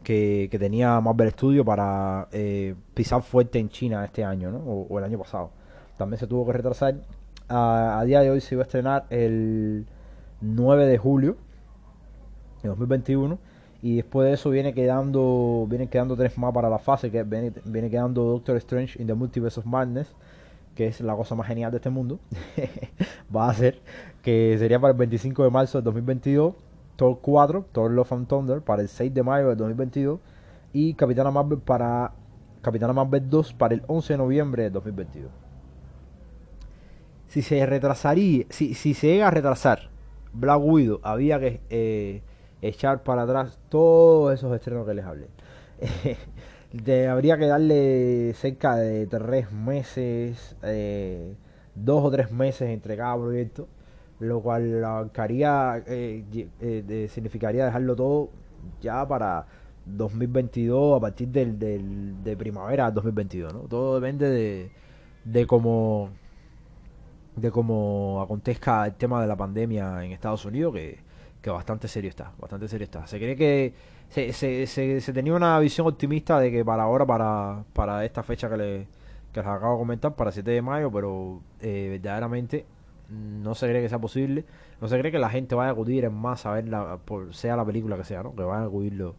que, 0.03 0.47
tenía 0.59 1.01
Marvel 1.01 1.31
Studios 1.31 1.65
para 1.65 2.27
eh, 2.31 2.75
pisar 2.93 3.23
fuerte 3.23 3.57
en 3.57 3.69
China 3.69 4.05
este 4.05 4.23
año, 4.23 4.51
¿no? 4.51 4.59
O, 4.59 4.99
el 4.99 5.05
año 5.05 5.17
pasado. 5.17 5.49
También 5.97 6.19
se 6.19 6.27
tuvo 6.27 6.45
que 6.45 6.53
retrasar. 6.53 7.01
A, 7.47 7.99
a, 7.99 8.05
día 8.05 8.19
de 8.19 8.29
hoy 8.29 8.41
se 8.41 8.53
iba 8.53 8.61
a 8.61 8.65
estrenar 8.65 9.07
el 9.09 9.87
9 10.41 10.85
de 10.85 10.99
julio 10.99 11.35
de 12.61 12.69
2021 12.69 13.39
y 13.81 13.95
después 13.95 14.27
de 14.27 14.33
eso 14.33 14.49
viene 14.49 14.73
quedando 14.73 15.65
vienen 15.67 15.87
quedando 15.87 16.15
tres 16.15 16.37
más 16.37 16.53
para 16.53 16.69
la 16.69 16.77
fase 16.77 17.09
que 17.09 17.23
viene, 17.23 17.51
viene 17.65 17.89
quedando 17.89 18.23
Doctor 18.23 18.57
Strange 18.57 19.01
in 19.01 19.07
the 19.07 19.13
Multiverse 19.13 19.59
of 19.59 19.65
Madness 19.65 20.13
que 20.75 20.87
es 20.87 21.01
la 21.01 21.15
cosa 21.15 21.35
más 21.35 21.47
genial 21.47 21.71
de 21.71 21.77
este 21.77 21.89
mundo 21.89 22.19
va 23.35 23.49
a 23.49 23.53
ser 23.53 23.79
que 24.21 24.55
sería 24.59 24.79
para 24.79 24.91
el 24.91 24.97
25 24.97 25.43
de 25.43 25.49
marzo 25.49 25.79
del 25.79 25.85
2022 25.85 26.53
Thor 26.95 27.19
4 27.21 27.65
Thor 27.71 27.91
Love 27.91 28.13
and 28.13 28.27
Thunder 28.27 28.61
para 28.61 28.81
el 28.81 28.87
6 28.87 29.13
de 29.13 29.23
mayo 29.23 29.49
del 29.49 29.57
2022 29.57 30.19
y 30.73 30.93
Capitana 30.93 31.31
Marvel 31.31 31.59
para 31.59 32.13
Capitana 32.61 32.93
Marvel 32.93 33.29
2 33.29 33.53
para 33.53 33.73
el 33.73 33.81
11 33.87 34.13
de 34.13 34.17
noviembre 34.17 34.63
del 34.63 34.73
2022 34.73 35.31
si 37.27 37.41
se 37.41 37.65
retrasaría 37.65 38.45
si, 38.49 38.75
si 38.75 38.93
se 38.93 39.07
llega 39.07 39.27
a 39.27 39.31
retrasar 39.31 39.89
Black 40.33 40.61
Widow 40.61 40.99
había 41.03 41.39
que 41.39 41.61
eh, 41.69 42.21
echar 42.61 43.03
para 43.03 43.23
atrás 43.23 43.59
todos 43.69 44.33
esos 44.33 44.53
estrenos 44.55 44.85
que 44.85 44.93
les 44.93 45.05
hablé. 45.05 45.27
habría 47.09 47.37
que 47.37 47.47
darle 47.47 48.33
cerca 48.35 48.75
de 48.75 49.07
tres 49.07 49.51
meses, 49.51 50.55
eh, 50.63 51.35
dos 51.75 52.03
o 52.05 52.11
tres 52.11 52.31
meses 52.31 52.69
entre 52.69 52.95
cada 52.97 53.17
proyecto, 53.17 53.67
lo 54.19 54.41
cual 54.41 54.83
eh, 55.87 56.23
eh, 56.59 57.07
significaría 57.09 57.65
dejarlo 57.65 57.95
todo 57.95 58.29
ya 58.79 59.07
para 59.07 59.47
2022 59.85 60.97
a 60.97 61.01
partir 61.01 61.27
del, 61.29 61.57
del, 61.57 62.23
de 62.23 62.37
primavera 62.37 62.91
2022, 62.91 63.53
¿no? 63.53 63.59
Todo 63.61 63.99
depende 63.99 64.29
de, 64.29 64.71
de 65.25 65.47
cómo 65.47 66.09
de 67.35 67.49
cómo 67.49 68.21
acontezca 68.21 68.85
el 68.85 68.93
tema 68.95 69.21
de 69.21 69.27
la 69.27 69.35
pandemia 69.37 70.03
en 70.03 70.11
Estados 70.11 70.45
Unidos, 70.45 70.73
que, 70.73 70.99
que 71.41 71.49
bastante 71.49 71.87
serio 71.87 72.09
está, 72.09 72.31
bastante 72.39 72.67
serio 72.67 72.85
está. 72.85 73.07
Se 73.07 73.17
cree 73.17 73.35
que 73.35 73.73
se, 74.09 74.33
se, 74.33 74.67
se, 75.01 75.13
tenía 75.13 75.33
una 75.33 75.57
visión 75.59 75.87
optimista 75.87 76.39
de 76.39 76.51
que 76.51 76.63
para 76.63 76.83
ahora, 76.83 77.05
para, 77.05 77.63
para 77.73 78.05
esta 78.05 78.23
fecha 78.23 78.49
que, 78.49 78.57
le, 78.57 78.87
que 79.33 79.39
les 79.39 79.47
acabo 79.47 79.73
de 79.73 79.79
comentar, 79.79 80.15
para 80.15 80.31
7 80.31 80.49
de 80.51 80.61
mayo, 80.61 80.91
pero 80.91 81.41
eh, 81.61 81.87
verdaderamente 81.91 82.65
no 83.09 83.55
se 83.55 83.67
cree 83.67 83.81
que 83.81 83.89
sea 83.89 83.99
posible. 83.99 84.45
No 84.79 84.87
se 84.87 84.97
cree 84.99 85.11
que 85.11 85.19
la 85.19 85.29
gente 85.29 85.55
vaya 85.55 85.69
a 85.69 85.73
acudir 85.73 86.05
en 86.05 86.13
masa 86.13 86.51
a 86.51 86.55
ver, 86.55 86.67
la, 86.67 86.97
por, 86.97 87.33
sea 87.33 87.55
la 87.55 87.65
película 87.65 87.97
que 87.97 88.03
sea, 88.03 88.23
¿no? 88.23 88.35
Que 88.35 88.43
vayan 88.43 88.63
a 88.63 88.67
acudirlo. 88.67 89.15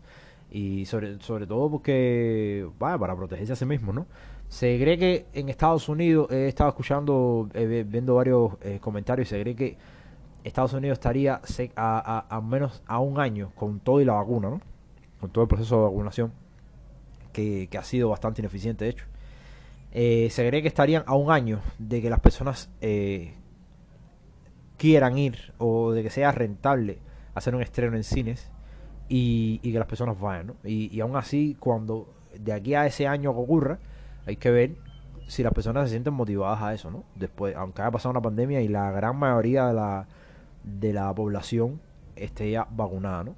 Y 0.51 0.85
sobre, 0.87 1.21
sobre 1.21 1.47
todo 1.47 1.71
porque, 1.71 2.69
vaya, 2.79 2.99
para 2.99 3.17
protegerse 3.17 3.55
a 3.55 3.57
sí 3.57 3.65
mismo, 3.65 3.93
¿no? 3.93 4.07
Se 4.49 4.79
cree 4.79 4.99
que 4.99 5.27
en 5.33 5.49
Estados 5.49 5.89
Unidos, 5.89 6.31
he 6.31 6.49
estado 6.49 6.69
escuchando, 6.71 7.49
eh, 7.55 7.85
viendo 7.89 8.17
varios 8.17 8.53
eh, 8.61 8.79
comentarios, 8.81 9.29
se 9.29 9.41
cree 9.41 9.57
que 9.57 9.79
Estados 10.45 10.73
Unidos 10.73 10.97
estaría 10.97 11.41
a, 11.77 12.41
menos 12.43 12.83
a 12.87 12.99
un 12.99 13.21
año 13.21 13.53
con 13.55 13.81
todo 13.81 14.01
y 14.01 14.05
la 14.05 14.15
vacuna, 14.15 14.51
¿no? 14.51 14.61
Con 15.21 15.31
todo 15.31 15.43
el 15.43 15.49
proceso 15.49 15.77
de 15.77 15.83
vacunación, 15.85 16.33
que, 17.33 17.69
ha 17.79 17.85
sido 17.85 18.09
bastante 18.09 18.41
ineficiente, 18.41 18.85
de 18.85 18.91
hecho. 18.91 19.07
Eh, 19.93 20.29
se 20.31 20.47
cree 20.49 20.63
que 20.63 20.69
estarían 20.69 21.05
a 21.07 21.15
un 21.15 21.31
año 21.31 21.61
de 21.79 22.01
que 22.01 22.11
las 22.11 22.21
personas 22.21 22.71
quieran 24.79 25.19
ir 25.19 25.53
o 25.59 25.93
de 25.93 26.03
que 26.03 26.11
sea 26.11 26.33
rentable 26.33 26.99
hacer 27.35 27.55
un 27.55 27.63
estreno 27.63 27.97
en 27.97 28.03
cines 28.03 28.51
y, 29.09 29.59
que 29.59 29.79
las 29.79 29.87
personas 29.87 30.19
vayan, 30.19 30.49
¿no? 30.49 30.57
Y, 30.65 30.95
y 30.95 31.01
aún 31.01 31.17
así, 31.17 31.57
cuando 31.61 32.09
de 32.39 32.53
aquí 32.53 32.75
a 32.75 32.87
ese 32.87 33.07
año 33.07 33.31
ocurra, 33.31 33.79
hay 34.27 34.37
que 34.37 34.51
ver 34.51 34.77
si 35.29 35.43
las 35.43 35.53
personas 35.53 35.85
se 35.85 35.91
sienten 35.91 36.15
motivadas 36.15 36.63
a 36.63 36.75
eso, 36.75 36.91
¿no? 36.91 37.05
Después, 37.15 37.55
aunque 37.57 37.83
haya 37.83 37.91
pasado 37.91 38.11
una 38.11 38.21
pandemia 38.21 38.61
y 38.61 38.69
la 38.69 38.91
gran 38.91 39.17
mayoría 39.17 39.67
de 39.67 39.75
la, 39.75 40.07
de 40.65 40.93
la 40.93 41.15
población 41.15 41.81
esté 42.17 42.51
ya 42.51 42.67
vacunada, 42.71 43.25
¿no? 43.25 43.37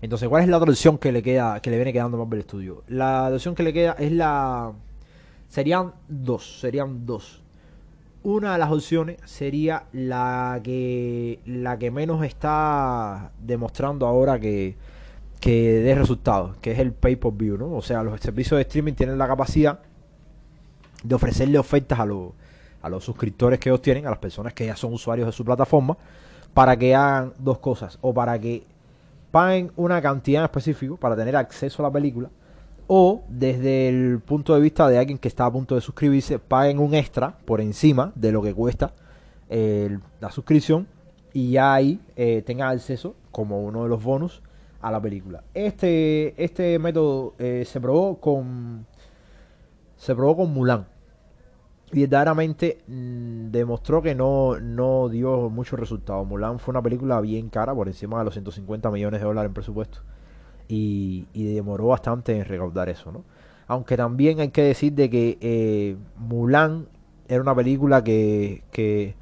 Entonces, 0.00 0.28
¿cuál 0.28 0.44
es 0.44 0.48
la 0.48 0.58
otra 0.58 0.70
opción 0.70 0.96
que 0.98 1.10
le 1.10 1.22
queda, 1.22 1.60
que 1.60 1.70
le 1.70 1.76
viene 1.76 1.92
quedando 1.92 2.16
a 2.16 2.20
Marvel 2.20 2.42
Studio? 2.42 2.84
La 2.86 3.30
opción 3.32 3.54
que 3.54 3.64
le 3.64 3.72
queda 3.72 3.92
es 3.98 4.12
la. 4.12 4.72
Serían 5.48 5.92
dos. 6.08 6.60
Serían 6.60 7.04
dos 7.04 7.42
una 8.22 8.52
de 8.52 8.58
las 8.58 8.70
opciones 8.70 9.18
sería 9.24 9.84
la 9.92 10.60
que 10.62 11.40
la 11.46 11.78
que 11.78 11.90
menos 11.90 12.24
está 12.24 13.32
demostrando 13.40 14.06
ahora 14.06 14.38
que, 14.38 14.76
que 15.38 15.80
dé 15.80 15.94
resultados, 15.94 16.56
que 16.58 16.72
es 16.72 16.78
el 16.78 16.92
pay 16.92 17.16
per 17.16 17.32
view, 17.32 17.56
¿no? 17.56 17.72
O 17.72 17.82
sea, 17.82 18.02
los 18.02 18.20
servicios 18.20 18.58
de 18.58 18.62
streaming 18.62 18.94
tienen 18.94 19.18
la 19.18 19.26
capacidad 19.26 19.80
de 21.02 21.14
ofrecerle 21.14 21.58
ofertas 21.58 22.00
a 22.00 22.06
los, 22.06 22.32
a 22.82 22.88
los 22.88 23.04
suscriptores 23.04 23.58
que 23.58 23.68
ellos 23.68 23.82
tienen, 23.82 24.06
a 24.06 24.10
las 24.10 24.18
personas 24.18 24.52
que 24.52 24.66
ya 24.66 24.76
son 24.76 24.92
usuarios 24.92 25.26
de 25.26 25.32
su 25.32 25.44
plataforma, 25.44 25.96
para 26.54 26.76
que 26.76 26.94
hagan 26.94 27.34
dos 27.38 27.58
cosas, 27.58 27.98
o 28.00 28.12
para 28.12 28.38
que 28.38 28.64
paguen 29.30 29.70
una 29.76 30.00
cantidad 30.02 30.42
en 30.42 30.44
específico 30.46 30.96
para 30.96 31.14
tener 31.14 31.36
acceso 31.36 31.82
a 31.82 31.86
la 31.86 31.92
película, 31.92 32.30
o 32.86 33.22
desde 33.28 33.88
el 33.88 34.20
punto 34.20 34.54
de 34.54 34.60
vista 34.60 34.88
de 34.88 34.98
alguien 34.98 35.18
que 35.18 35.28
está 35.28 35.44
a 35.44 35.52
punto 35.52 35.74
de 35.74 35.82
suscribirse, 35.82 36.38
paguen 36.38 36.78
un 36.78 36.94
extra 36.94 37.36
por 37.44 37.60
encima 37.60 38.12
de 38.14 38.32
lo 38.32 38.42
que 38.42 38.54
cuesta 38.54 38.92
la 39.48 40.30
suscripción 40.30 40.86
y 41.32 41.52
ya 41.52 41.72
ahí 41.74 42.00
eh, 42.16 42.42
tengan 42.44 42.70
acceso 42.70 43.14
como 43.30 43.62
uno 43.62 43.84
de 43.84 43.88
los 43.88 44.02
bonus 44.02 44.42
a 44.80 44.90
la 44.90 45.00
película. 45.00 45.42
Este, 45.54 46.42
este 46.42 46.78
método 46.78 47.34
eh, 47.38 47.64
se 47.66 47.80
probó 47.80 48.20
con 48.20 48.86
se 49.96 50.14
probó 50.14 50.36
con 50.36 50.52
Mulan 50.52 50.86
y 51.92 52.02
verdaderamente 52.02 52.78
mm, 52.86 53.50
demostró 53.50 54.00
que 54.02 54.14
no, 54.14 54.60
no 54.60 55.08
dio 55.08 55.50
muchos 55.50 55.78
resultados. 55.78 56.26
Mulan 56.26 56.58
fue 56.58 56.72
una 56.72 56.82
película 56.82 57.20
bien 57.20 57.48
cara, 57.48 57.74
por 57.74 57.88
encima 57.88 58.18
de 58.18 58.24
los 58.24 58.34
150 58.34 58.90
millones 58.90 59.20
de 59.20 59.26
dólares 59.26 59.48
en 59.48 59.54
presupuesto 59.54 60.00
y, 60.68 61.26
demoró 61.34 61.86
bastante 61.88 62.36
en 62.36 62.44
recaudar 62.44 62.88
eso, 62.88 63.10
¿no? 63.10 63.24
Aunque 63.66 63.96
también 63.96 64.40
hay 64.40 64.48
que 64.50 64.62
decir 64.62 64.92
de 64.94 65.10
que 65.10 65.38
eh, 65.40 65.96
Mulan 66.16 66.86
era 67.26 67.42
una 67.42 67.54
película 67.54 68.02
que, 68.04 68.62
que 68.70 69.14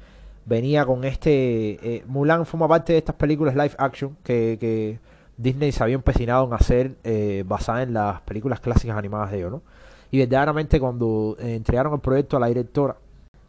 venía 0.45 0.85
con 0.85 1.03
este... 1.03 1.95
Eh, 1.95 2.03
Mulan 2.07 2.45
forma 2.45 2.67
parte 2.67 2.93
de 2.93 2.99
estas 2.99 3.15
películas 3.15 3.55
live 3.55 3.75
action 3.77 4.15
que 4.23 4.99
Disney 5.37 5.71
se 5.71 5.83
había 5.83 5.95
empecinado 5.95 6.45
en 6.45 6.53
hacer 6.53 6.95
eh, 7.03 7.43
basada 7.47 7.83
en 7.83 7.93
las 7.93 8.21
películas 8.21 8.59
clásicas 8.59 8.97
animadas 8.97 9.31
de 9.31 9.37
ellos, 9.37 9.51
¿no? 9.51 9.61
Y 10.09 10.19
verdaderamente 10.19 10.79
cuando 10.79 11.35
entregaron 11.39 11.93
el 11.93 11.99
proyecto 11.99 12.37
a 12.37 12.39
la 12.39 12.47
directora, 12.47 12.95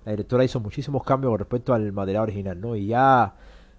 la 0.04 0.12
directora 0.12 0.42
hizo 0.42 0.58
muchísimos 0.58 1.04
cambios 1.04 1.30
con 1.30 1.38
respecto 1.38 1.74
al 1.74 1.92
material 1.92 2.22
original, 2.22 2.60
¿no? 2.60 2.74
Y 2.74 2.86
ya 2.86 3.34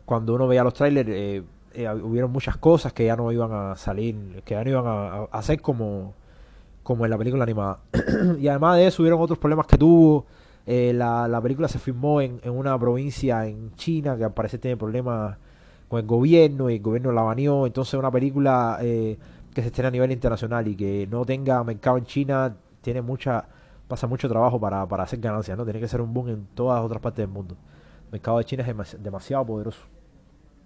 cuando 0.06 0.36
uno 0.36 0.48
veía 0.48 0.64
los 0.64 0.74
trailers, 0.74 1.10
eh, 1.10 1.44
eh, 1.74 1.90
hubieron 1.90 2.32
muchas 2.32 2.58
cosas 2.58 2.94
que 2.94 3.06
ya 3.06 3.16
no 3.16 3.32
iban 3.32 3.52
a 3.52 3.76
salir, 3.76 4.42
que 4.46 4.54
ya 4.54 4.64
no 4.64 4.70
iban 4.70 4.86
a, 4.88 5.24
hacer 5.32 5.62
como, 5.62 6.14
como 6.84 7.06
en 7.06 7.12
la 7.12 7.18
película 7.18 7.44
animada. 7.44 7.80
y 8.40 8.48
además 8.48 8.78
de 8.78 8.88
eso, 8.88 9.02
hubieron 9.02 9.22
otros 9.22 9.40
problemas 9.40 9.68
que 9.68 9.78
tuvo. 9.78 10.26
Eh, 10.66 10.94
la, 10.94 11.28
la, 11.28 11.42
película 11.42 11.68
se 11.68 11.80
filmó 11.80 12.22
en, 12.22 12.40
en, 12.44 12.52
una 12.52 12.78
provincia 12.78 13.46
en 13.48 13.74
China 13.76 14.18
que 14.18 14.24
al 14.24 14.34
parecer 14.34 14.60
tiene 14.60 14.78
problemas 14.78 15.38
con 15.90 16.00
el 16.00 16.06
gobierno 16.06 16.70
y 16.70 16.76
el 16.76 16.82
gobierno 16.82 17.12
la 17.12 17.24
baneó. 17.24 17.66
Entonces, 17.66 17.96
una 17.96 18.12
película 18.12 18.78
eh, 18.82 19.18
que 19.54 19.62
se 19.62 19.68
esté 19.68 19.86
a 19.86 19.92
nivel 19.92 20.12
internacional 20.12 20.68
y 20.68 20.76
que 20.76 21.08
no 21.12 21.26
tenga 21.26 21.64
mercado 21.64 21.98
en 21.98 22.06
China 22.06 22.56
tiene 22.82 23.02
mucha 23.02 23.46
pasa 23.90 24.06
mucho 24.06 24.30
trabajo 24.30 24.60
para, 24.60 24.88
para 24.88 25.04
hacer 25.04 25.20
ganancias, 25.20 25.58
¿no? 25.58 25.64
Tiene 25.66 25.80
que 25.80 25.88
ser 25.88 26.00
un 26.00 26.14
boom 26.14 26.30
en 26.30 26.48
todas 26.54 26.78
las 26.78 26.86
otras 26.86 27.02
partes 27.02 27.24
del 27.24 27.34
mundo. 27.34 27.56
El 28.06 28.12
mercado 28.14 28.38
de 28.38 28.46
China 28.46 28.64
es 28.64 29.04
demasiado 29.04 29.46
poderoso 29.46 29.82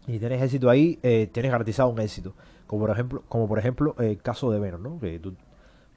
y 0.08 0.20
tienes 0.20 0.42
éxito 0.42 0.70
ahí, 0.70 1.00
eh, 1.02 1.30
tienes 1.32 1.52
garantizado 1.52 1.90
un 1.90 2.00
éxito. 2.00 2.34
Como 2.68 2.82
por 2.86 2.92
ejemplo, 2.92 3.24
como 3.30 3.48
por 3.48 3.60
ejemplo 3.60 3.96
el 4.00 4.22
caso 4.22 4.52
de 4.52 4.60
Venom, 4.60 4.84
¿no? 4.84 5.00
Que 5.00 5.22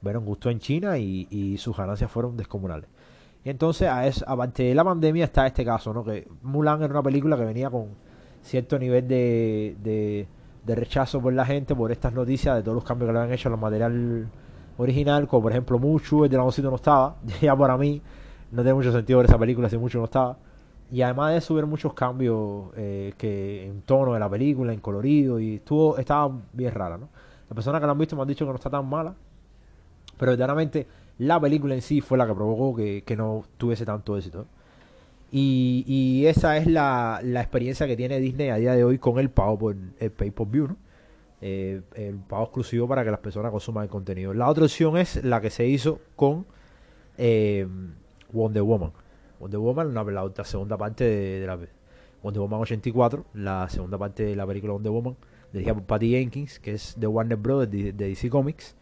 Venom 0.01 0.23
gustó 0.23 0.49
en 0.49 0.59
China 0.59 0.97
y, 0.97 1.27
y, 1.29 1.57
sus 1.57 1.75
ganancias 1.75 2.09
fueron 2.09 2.37
descomunales. 2.37 2.87
Y 3.43 3.49
entonces, 3.49 3.87
a 3.89 4.05
es, 4.07 4.23
aparte 4.27 4.63
de 4.63 4.75
la 4.75 4.83
pandemia, 4.83 5.25
está 5.25 5.47
este 5.47 5.65
caso, 5.65 5.93
¿no? 5.93 6.03
Que 6.03 6.27
Mulan 6.43 6.81
era 6.81 6.93
una 6.93 7.03
película 7.03 7.37
que 7.37 7.45
venía 7.45 7.69
con 7.69 7.89
cierto 8.43 8.79
nivel 8.79 9.07
de, 9.07 10.27
de, 10.65 10.75
rechazo 10.75 11.21
por 11.21 11.33
la 11.33 11.45
gente, 11.45 11.75
por 11.75 11.91
estas 11.91 12.13
noticias, 12.13 12.55
de 12.55 12.63
todos 12.63 12.75
los 12.75 12.83
cambios 12.83 13.07
que 13.09 13.13
le 13.13 13.19
habían 13.19 13.33
hecho 13.33 13.49
al 13.49 13.57
material 13.57 14.27
original, 14.77 15.27
como 15.27 15.43
por 15.43 15.51
ejemplo 15.51 15.79
Mucho, 15.79 16.25
el 16.25 16.31
la 16.31 16.43
no 16.43 16.75
estaba. 16.75 17.15
Ya 17.41 17.55
para 17.55 17.77
mí 17.77 18.01
no 18.51 18.61
tiene 18.61 18.73
mucho 18.73 18.91
sentido 18.91 19.19
ver 19.19 19.27
esa 19.27 19.37
película 19.37 19.69
si 19.69 19.77
Mucho 19.77 19.99
no 19.99 20.05
estaba. 20.05 20.37
Y 20.91 21.01
además 21.01 21.31
de 21.31 21.37
eso 21.37 21.53
hubieron 21.53 21.69
muchos 21.69 21.93
cambios 21.93 22.67
eh, 22.77 23.13
que 23.17 23.65
en 23.65 23.81
tono 23.81 24.13
de 24.13 24.19
la 24.19 24.29
película, 24.29 24.71
en 24.71 24.79
colorido, 24.79 25.39
y 25.39 25.55
estuvo, 25.55 25.97
estaba 25.97 26.31
bien 26.53 26.73
rara, 26.73 26.97
¿no? 26.97 27.09
Las 27.49 27.55
personas 27.55 27.81
que 27.81 27.87
la 27.87 27.91
han 27.91 27.97
visto 27.97 28.15
me 28.15 28.21
han 28.21 28.27
dicho 28.27 28.45
que 28.45 28.49
no 28.51 28.55
está 28.55 28.69
tan 28.69 28.87
mala, 28.87 29.13
pero 30.17 30.31
verdaderamente 30.31 30.87
la 31.19 31.39
película 31.39 31.73
en 31.75 31.81
sí 31.81 32.01
fue 32.01 32.17
la 32.17 32.27
que 32.27 32.33
provocó 32.33 32.75
que, 32.75 33.15
no 33.17 33.43
tuviese 33.57 33.85
tanto 33.85 34.17
éxito. 34.17 34.45
Y, 35.31 36.25
esa 36.25 36.57
es 36.57 36.67
la, 36.67 37.19
experiencia 37.23 37.85
que 37.87 37.97
tiene 37.97 38.19
Disney 38.19 38.49
a 38.49 38.55
día 38.55 38.73
de 38.73 38.83
hoy 38.83 38.97
con 38.97 39.19
el 39.19 39.29
pago 39.29 39.57
por 39.59 39.75
el 39.99 40.11
pay 40.11 40.31
per 40.31 40.47
view, 40.47 40.67
¿no? 40.69 40.77
Eh, 41.39 41.81
el 41.93 42.15
pago 42.15 42.45
exclusivo 42.45 42.87
para 42.87 43.03
que 43.03 43.11
las 43.11 43.19
personas 43.19 43.51
consuman 43.51 43.83
el 43.83 43.89
contenido. 43.89 44.33
La 44.33 44.49
otra 44.49 44.63
opción 44.63 44.97
es 44.97 45.23
la 45.23 45.39
que 45.39 45.51
se 45.51 45.67
hizo 45.67 45.99
con 46.15 46.45
eh, 47.17 47.67
Wonder 48.31 48.63
Woman. 48.63 48.91
Wonder 49.39 49.59
Woman, 49.59 49.93
la, 49.93 50.31
segunda 50.43 50.77
parte 50.77 51.03
de, 51.03 51.45
la 51.45 51.59
Wonder 52.23 52.41
Woman 52.41 52.61
84, 52.61 53.25
la 53.35 53.69
segunda 53.69 53.97
parte 53.97 54.23
de 54.23 54.35
la 54.35 54.47
película 54.47 54.73
Wonder 54.73 54.91
Woman, 54.91 55.15
dirigida 55.53 55.75
por 55.75 55.83
Patty 55.83 56.09
Jenkins, 56.09 56.59
que 56.59 56.73
es 56.73 56.95
de 56.97 57.05
Warner 57.05 57.37
Bros. 57.37 57.69
de, 57.69 57.93
DC 57.93 58.29
Comics. 58.29 58.75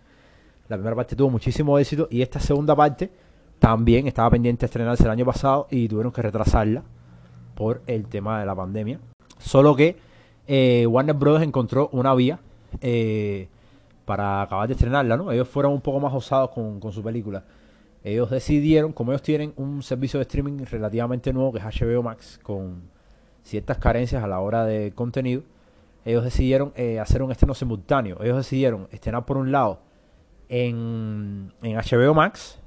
La 0.70 0.78
primera 0.78 0.96
parte 0.96 1.16
tuvo 1.16 1.30
muchísimo 1.30 1.78
éxito 1.78 2.08
y 2.10 2.22
esta 2.22 2.40
segunda 2.40 2.76
parte 2.76 3.12
también 3.66 4.06
estaba 4.06 4.30
pendiente 4.30 4.60
de 4.60 4.66
estrenarse 4.68 5.06
el 5.06 5.10
año 5.10 5.26
pasado 5.26 5.66
y 5.72 5.88
tuvieron 5.88 6.12
que 6.12 6.22
retrasarla 6.22 6.84
por 7.56 7.82
el 7.88 8.06
tema 8.06 8.40
de 8.40 8.46
la 8.46 8.54
pandemia. 8.54 9.00
Solo 9.40 9.76
que 9.76 9.98
eh, 10.46 10.86
Warner 10.86 11.16
Bros. 11.16 11.42
encontró 11.42 11.90
una 11.92 12.14
vía 12.14 12.38
eh, 12.80 13.48
para 14.06 14.44
acabar 14.44 14.68
de 14.68 14.76
estrenarla, 14.76 15.18
¿no? 15.18 15.32
Ellos 15.32 15.50
fueron 15.50 15.74
un 15.74 15.82
poco 15.82 16.00
más 16.00 16.14
osados 16.14 16.52
con, 16.52 16.80
su 16.94 17.02
película 17.02 17.44
ellos 18.04 18.30
decidieron, 18.30 18.94
como 18.94 19.14
ellos 19.14 19.24
tienen 19.24 19.52
un 19.56 19.82
servicio 19.82 20.20
de 20.20 20.26
streaming 20.26 20.64
relativamente 20.70 21.34
nuevo 21.34 21.52
que 21.52 21.58
es 21.58 21.66
HBO 21.66 22.04
Max, 22.04 22.40
con 22.44 22.84
ciertas 23.42 23.80
carencias 23.80 24.24
a 24.24 24.28
la 24.28 24.42
hora 24.42 24.64
de 24.64 24.92
contenido, 24.94 25.42
ellos 26.06 26.24
decidieron 26.24 26.72
eh, 26.76 27.00
hacer 27.00 27.24
un 27.24 27.32
estreno 27.32 27.56
simultáneo. 27.56 28.18
Ellos 28.22 28.38
decidieron 28.38 28.88
estrenar 28.92 29.26
por 29.26 29.38
un 29.38 29.52
lado 29.52 29.80
en, 30.50 31.52
en 31.64 31.78
HBO 31.78 32.14
Max, 32.14 32.60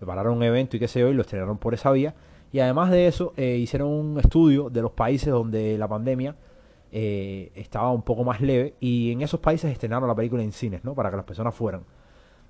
prepararon 0.00 0.38
un 0.38 0.42
evento 0.42 0.78
y 0.78 0.80
qué 0.80 0.88
sé 0.88 1.00
yo, 1.00 1.10
y 1.10 1.14
lo 1.14 1.20
estrenaron 1.20 1.58
por 1.58 1.74
esa 1.74 1.92
vía, 1.92 2.14
Y 2.52 2.58
además 2.58 2.90
de 2.90 3.06
eso, 3.06 3.34
eh, 3.36 3.56
hicieron 3.58 3.88
un 3.88 4.18
estudio 4.18 4.70
de 4.70 4.80
los 4.80 4.92
países 4.92 5.28
donde 5.30 5.76
la 5.76 5.86
pandemia 5.86 6.34
eh, 6.90 7.52
estaba 7.54 7.92
un 7.92 8.00
poco 8.00 8.24
más 8.24 8.40
leve 8.40 8.74
y 8.80 9.12
en 9.12 9.20
esos 9.20 9.38
países 9.40 9.70
estrenaron 9.70 10.08
la 10.08 10.14
película 10.14 10.42
en 10.42 10.52
cines, 10.52 10.82
¿no? 10.84 10.94
Para 10.94 11.10
que 11.10 11.16
las 11.16 11.26
personas 11.26 11.54
fueran. 11.54 11.82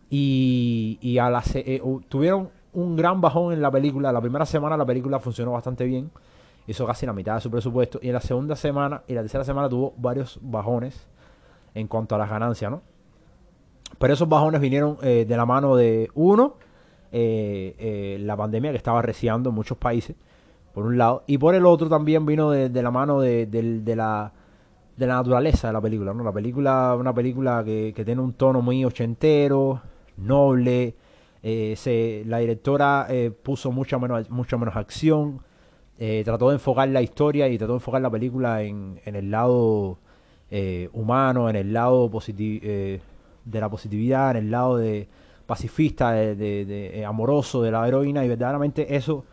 Y, 0.09 0.99
y 1.03 1.19
a 1.19 1.29
la 1.29 1.43
eh, 1.55 1.83
tuvieron 2.09 2.51
un 2.73 2.95
gran 2.95 3.21
bajón 3.21 3.53
en 3.53 3.61
la 3.61 3.71
película. 3.71 4.13
La 4.13 4.21
primera 4.21 4.47
semana 4.47 4.77
la 4.77 4.87
película 4.87 5.19
funcionó 5.19 5.51
bastante 5.51 5.85
bien. 5.85 6.11
Hizo 6.69 6.87
casi 6.87 7.05
la 7.05 7.13
mitad 7.13 7.35
de 7.35 7.41
su 7.41 7.51
presupuesto. 7.51 7.99
Y 8.01 8.09
en 8.09 8.15
la 8.15 8.21
segunda 8.21 8.55
semana 8.55 9.03
y 9.09 9.15
la 9.15 9.23
tercera 9.23 9.43
semana 9.43 9.69
tuvo 9.69 9.93
varios 9.97 10.39
bajones 10.41 11.09
en 11.75 11.89
cuanto 11.89 12.15
a 12.15 12.19
las 12.19 12.31
ganancias, 12.31 12.71
¿no? 12.71 12.81
Pero 13.99 14.15
esos 14.15 14.29
bajones 14.29 14.61
vinieron 14.61 14.99
de 15.01 15.37
la 15.37 15.45
mano 15.45 15.75
de 15.75 16.11
uno 16.15 16.55
eh, 17.13 17.75
eh, 17.79 18.19
la 18.21 18.37
pandemia 18.37 18.71
que 18.71 18.77
estaba 18.77 19.03
reciando 19.03 19.51
en 19.51 19.57
muchos 19.57 19.77
países, 19.77 20.15
por 20.73 20.87
un 20.87 20.97
lado, 20.97 21.25
y 21.27 21.39
por 21.39 21.57
el 21.57 21.67
otro 21.67 21.89
también 21.89 22.25
vino 22.25 22.51
de, 22.51 22.71
la 22.83 22.91
mano 22.93 23.21
de, 23.21 23.49
la, 23.97 24.33
de 24.97 25.07
la 25.07 25.15
naturaleza 25.15 25.67
de 25.67 25.73
la 25.73 25.81
película, 25.81 26.15
¿no? 26.15 26.23
La 26.23 26.33
película, 26.33 26.95
una 26.97 27.13
película 27.13 27.65
que, 27.65 27.93
tiene 28.05 28.21
un 28.21 28.35
tono 28.35 28.63
muy 28.63 28.85
ochentero, 28.85 29.83
noble, 30.19 30.95
eh, 31.43 31.75
se, 31.77 32.23
la 32.27 32.39
directora 32.39 33.09
puso 33.43 33.73
mucha 33.73 33.99
menos, 33.99 34.31
mucha 34.31 34.57
menos 34.57 34.77
acción, 34.77 35.41
trató 36.25 36.51
de 36.51 36.55
enfocar 36.55 36.89
la 36.91 37.03
historia 37.03 37.49
y 37.49 37.59
trató 37.59 37.73
de 37.73 37.79
enfocar 37.79 38.01
la 38.01 38.11
película 38.11 38.63
en, 38.63 39.01
en 39.05 39.17
el 39.17 39.33
lado 39.33 39.99
humano, 40.93 41.51
en 41.51 41.57
el 41.57 41.73
lado 41.73 42.09
de 42.09 43.01
la 43.53 43.69
positividad, 43.69 44.31
en 44.31 44.37
el 44.37 44.51
lado 44.53 44.77
de, 44.77 45.09
pacifista, 45.51 46.13
de, 46.13 47.01
eh, 47.01 47.05
amoroso 47.05 47.61
de 47.61 47.73
la 47.73 47.87
heroína 47.89 48.25
y 48.25 48.29
verdaderamente 48.29 48.95
eso 48.95 49.25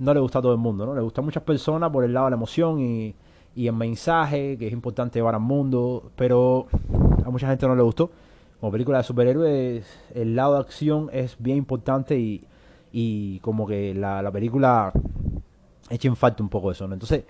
no 0.00 0.12
le 0.12 0.18
gusta 0.18 0.40
a 0.40 0.42
todo 0.42 0.50
el 0.50 0.58
mundo, 0.58 0.84
¿no? 0.84 0.92
Le 0.92 1.00
gusta 1.00 1.20
a 1.20 1.24
muchas 1.24 1.44
personas 1.44 1.88
por 1.92 2.02
el 2.02 2.12
lado 2.12 2.26
de 2.26 2.30
la 2.32 2.36
emoción 2.36 2.80
y, 2.80 3.14
el 3.54 3.72
mensaje 3.72 4.56
que 4.58 4.66
es 4.66 4.72
importante 4.72 5.20
llevar 5.20 5.36
al 5.36 5.40
mundo, 5.40 6.10
pero 6.16 6.66
a 7.24 7.30
mucha 7.30 7.46
gente 7.46 7.68
no 7.68 7.76
le 7.76 7.82
gustó. 7.82 8.10
Como 8.58 8.72
película 8.72 8.98
de 8.98 9.04
superhéroes, 9.04 9.86
el 10.14 10.34
lado 10.34 10.54
de 10.54 10.60
acción 10.62 11.10
es 11.12 11.36
bien 11.38 11.58
importante 11.58 12.18
y, 12.18 13.38
como 13.38 13.64
que 13.64 13.94
la, 13.94 14.20
la 14.20 14.32
película 14.32 14.92
echa 15.90 16.08
en 16.08 16.16
falta 16.16 16.42
un 16.42 16.48
poco 16.48 16.72
eso, 16.72 16.88
¿no? 16.88 16.94
Entonces, 16.94 17.22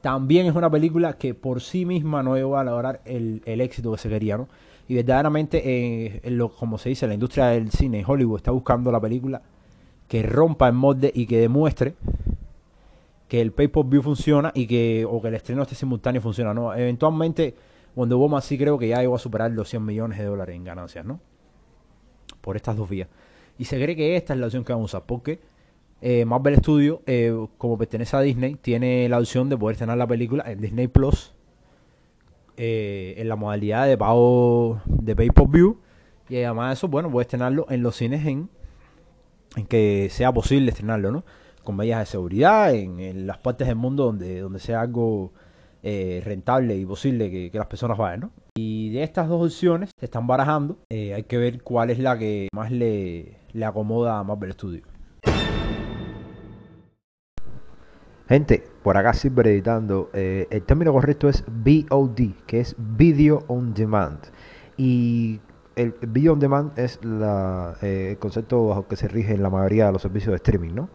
también 0.00 0.46
es 0.46 0.54
una 0.54 0.70
película 0.70 1.14
que 1.14 1.34
por 1.34 1.60
sí 1.60 1.84
misma 1.86 2.22
no 2.22 2.38
iba 2.38 2.60
a 2.60 2.64
lograr 2.64 3.00
el 3.04 3.60
éxito 3.60 3.90
que 3.90 3.98
se 3.98 4.08
quería, 4.08 4.36
¿no? 4.36 4.46
Y 4.88 4.94
verdaderamente, 4.96 5.62
eh, 5.64 6.30
lo, 6.30 6.50
como 6.54 6.78
se 6.78 6.90
dice, 6.90 7.06
la 7.06 7.14
industria 7.14 7.46
del 7.46 7.70
cine 7.70 8.00
en 8.00 8.04
Hollywood 8.06 8.38
está 8.38 8.50
buscando 8.50 8.92
la 8.92 9.00
película 9.00 9.40
que 10.08 10.22
rompa 10.22 10.68
el 10.68 10.74
molde 10.74 11.10
y 11.14 11.26
que 11.26 11.38
demuestre 11.38 11.94
que 13.28 13.40
el 13.40 13.52
pay-per-view 13.52 14.02
funciona 14.02 14.52
y 14.54 14.66
que, 14.66 15.06
o 15.08 15.20
que 15.22 15.28
el 15.28 15.34
estreno 15.34 15.62
este 15.62 15.74
simultáneo 15.74 16.20
funciona. 16.20 16.52
¿no? 16.52 16.74
Eventualmente, 16.74 17.54
Wonder 17.96 18.16
Woman 18.16 18.42
sí 18.42 18.58
creo 18.58 18.78
que 18.78 18.88
ya 18.88 19.00
llegó 19.00 19.16
a 19.16 19.18
superar 19.18 19.50
los 19.50 19.68
100 19.68 19.84
millones 19.84 20.18
de 20.18 20.24
dólares 20.24 20.54
en 20.54 20.64
ganancias, 20.64 21.04
¿no? 21.06 21.20
Por 22.40 22.56
estas 22.56 22.76
dos 22.76 22.88
vías. 22.88 23.08
Y 23.58 23.64
se 23.64 23.82
cree 23.82 23.96
que 23.96 24.16
esta 24.16 24.34
es 24.34 24.40
la 24.40 24.46
opción 24.46 24.64
que 24.64 24.72
vamos 24.72 24.94
a 24.94 24.98
usar, 24.98 25.06
porque 25.06 25.40
eh, 26.00 26.24
Marvel 26.24 26.56
Studios, 26.56 27.00
eh, 27.06 27.34
como 27.56 27.78
pertenece 27.78 28.16
a 28.16 28.20
Disney, 28.20 28.56
tiene 28.56 29.08
la 29.08 29.18
opción 29.18 29.48
de 29.48 29.56
poder 29.56 29.76
tener 29.76 29.96
la 29.96 30.06
película 30.06 30.44
en 30.46 30.60
Disney 30.60 30.88
Plus 30.88 31.33
eh, 32.56 33.14
en 33.16 33.28
la 33.28 33.36
modalidad 33.36 33.86
de 33.86 33.98
pago 33.98 34.80
de 34.86 35.16
pay 35.16 35.30
per 35.30 35.48
view. 35.48 35.78
Y 36.28 36.36
además 36.42 36.68
de 36.68 36.74
eso, 36.74 36.88
bueno, 36.88 37.10
puedes 37.10 37.26
estrenarlo 37.26 37.66
en 37.68 37.82
los 37.82 37.96
cines 37.96 38.26
en, 38.26 38.48
en 39.56 39.66
que 39.66 40.08
sea 40.10 40.32
posible 40.32 40.70
estrenarlo, 40.70 41.12
¿no? 41.12 41.24
Con 41.62 41.76
medidas 41.76 42.00
de 42.00 42.06
seguridad, 42.06 42.74
en, 42.74 43.26
las 43.26 43.38
partes 43.38 43.66
del 43.66 43.76
mundo 43.76 44.04
donde, 44.04 44.40
donde 44.40 44.58
sea 44.58 44.82
algo 44.82 45.32
eh, 45.82 46.22
rentable 46.24 46.76
y 46.76 46.86
posible 46.86 47.30
que, 47.30 47.58
las 47.58 47.66
personas 47.66 47.98
vayan, 47.98 48.20
¿no? 48.20 48.30
Y 48.54 48.90
de 48.90 49.02
estas 49.02 49.28
dos 49.28 49.44
opciones 49.52 49.90
se 49.98 50.06
están 50.06 50.26
barajando. 50.26 50.78
Eh, 50.90 51.14
hay 51.14 51.24
que 51.24 51.38
ver 51.38 51.62
cuál 51.62 51.90
es 51.90 51.98
la 51.98 52.18
que 52.18 52.48
más 52.54 52.70
le, 52.70 53.36
le 53.52 53.64
acomoda 53.64 54.18
a 54.18 54.24
Marvel 54.24 54.52
Studios. 54.52 54.93
Gente, 58.28 58.64
por 58.82 58.96
acá 58.96 59.12
siempre 59.12 59.50
editando. 59.50 60.10
Eh, 60.14 60.46
el 60.50 60.62
término 60.62 60.92
correcto 60.92 61.28
es 61.28 61.44
VOD, 61.46 62.32
que 62.46 62.60
es 62.60 62.74
Video 62.78 63.44
on 63.48 63.74
Demand. 63.74 64.18
Y 64.78 65.40
el 65.76 65.94
Video 66.08 66.32
on 66.32 66.40
Demand 66.40 66.78
es 66.78 67.04
la, 67.04 67.76
eh, 67.82 68.12
el 68.12 68.18
concepto 68.18 68.66
bajo 68.66 68.88
que 68.88 68.96
se 68.96 69.08
rige 69.08 69.34
en 69.34 69.42
la 69.42 69.50
mayoría 69.50 69.86
de 69.86 69.92
los 69.92 70.00
servicios 70.00 70.30
de 70.30 70.36
streaming, 70.36 70.74
¿no? 70.74 70.88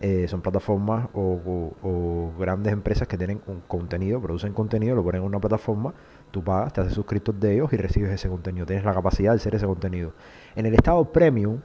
Eh, 0.00 0.26
son 0.28 0.42
plataformas 0.42 1.08
o, 1.14 2.32
grandes 2.38 2.72
empresas 2.72 3.08
que 3.08 3.16
tienen 3.16 3.40
un 3.46 3.60
contenido, 3.60 4.20
producen 4.20 4.52
contenido, 4.52 4.94
lo 4.94 5.02
ponen 5.02 5.22
en 5.22 5.26
una 5.26 5.38
plataforma, 5.40 5.94
tú 6.30 6.44
pagas, 6.44 6.72
te 6.72 6.82
haces 6.82 6.92
suscriptor 6.92 7.34
de 7.36 7.54
ellos 7.54 7.72
y 7.72 7.76
recibes 7.76 8.10
ese 8.10 8.28
contenido. 8.28 8.66
Tienes 8.66 8.84
la 8.84 8.92
capacidad 8.92 9.30
de 9.30 9.36
hacer 9.36 9.54
ese 9.54 9.66
contenido. 9.66 10.12
En 10.56 10.66
el 10.66 10.74
estado 10.74 11.12
premium, 11.12 11.60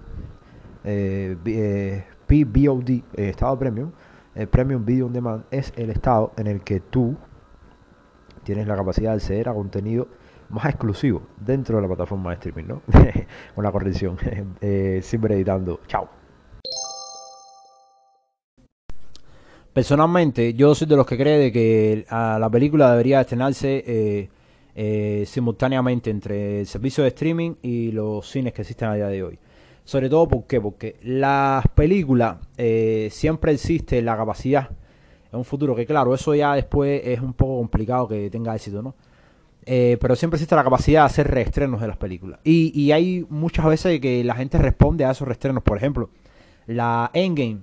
eh, 0.83 2.05
PVOD, 2.27 3.01
estado 3.17 3.59
premium, 3.59 3.91
el 4.35 4.47
Premium 4.47 4.85
Video 4.85 5.07
On 5.07 5.13
Demand 5.13 5.45
es 5.51 5.73
el 5.75 5.89
estado 5.89 6.31
en 6.37 6.47
el 6.47 6.61
que 6.61 6.79
tú 6.79 7.15
tienes 8.43 8.67
la 8.67 8.75
capacidad 8.75 9.11
de 9.11 9.17
acceder 9.17 9.49
a 9.49 9.53
contenido 9.53 10.07
más 10.49 10.65
exclusivo 10.65 11.23
dentro 11.39 11.77
de 11.77 11.81
la 11.81 11.87
plataforma 11.87 12.31
de 12.31 12.35
streaming, 12.35 12.65
¿no? 12.65 12.81
Una 13.55 13.71
corrección. 13.71 14.17
eh, 14.61 14.99
siempre 15.03 15.35
editando. 15.35 15.79
Chao. 15.87 16.09
Personalmente, 19.73 20.53
yo 20.53 20.75
soy 20.75 20.87
de 20.87 20.97
los 20.97 21.05
que 21.05 21.17
cree 21.17 21.51
que 21.51 22.05
la 22.09 22.49
película 22.51 22.91
debería 22.91 23.21
estrenarse 23.21 23.83
eh, 23.87 24.29
eh, 24.75 25.23
simultáneamente 25.25 26.09
entre 26.09 26.61
el 26.61 26.67
servicio 26.67 27.03
de 27.03 27.09
streaming 27.09 27.55
y 27.61 27.91
los 27.93 28.29
cines 28.29 28.51
que 28.51 28.63
existen 28.63 28.89
a 28.89 28.95
día 28.95 29.07
de 29.07 29.23
hoy. 29.23 29.39
Sobre 29.83 30.09
todo, 30.09 30.27
¿por 30.27 30.45
qué? 30.45 30.61
Porque 30.61 30.97
las 31.03 31.67
películas 31.69 32.37
eh, 32.57 33.09
siempre 33.11 33.51
existe 33.51 34.01
la 34.01 34.15
capacidad 34.15 34.69
en 35.31 35.39
un 35.39 35.45
futuro, 35.45 35.75
que 35.75 35.85
claro, 35.85 36.13
eso 36.13 36.35
ya 36.35 36.55
después 36.55 37.01
es 37.05 37.19
un 37.21 37.33
poco 37.33 37.57
complicado 37.57 38.07
que 38.07 38.29
tenga 38.29 38.55
éxito, 38.55 38.81
¿no? 38.81 38.95
Eh, 39.65 39.97
pero 40.01 40.15
siempre 40.15 40.37
existe 40.37 40.55
la 40.55 40.63
capacidad 40.63 41.01
de 41.01 41.05
hacer 41.05 41.27
reestrenos 41.27 41.81
de 41.81 41.87
las 41.87 41.97
películas. 41.97 42.39
Y, 42.43 42.71
y 42.79 42.91
hay 42.91 43.25
muchas 43.29 43.65
veces 43.65 43.99
que 43.99 44.23
la 44.23 44.35
gente 44.35 44.57
responde 44.57 45.05
a 45.05 45.11
esos 45.11 45.27
reestrenos. 45.27 45.63
Por 45.63 45.77
ejemplo, 45.77 46.09
la 46.67 47.11
Endgame, 47.13 47.59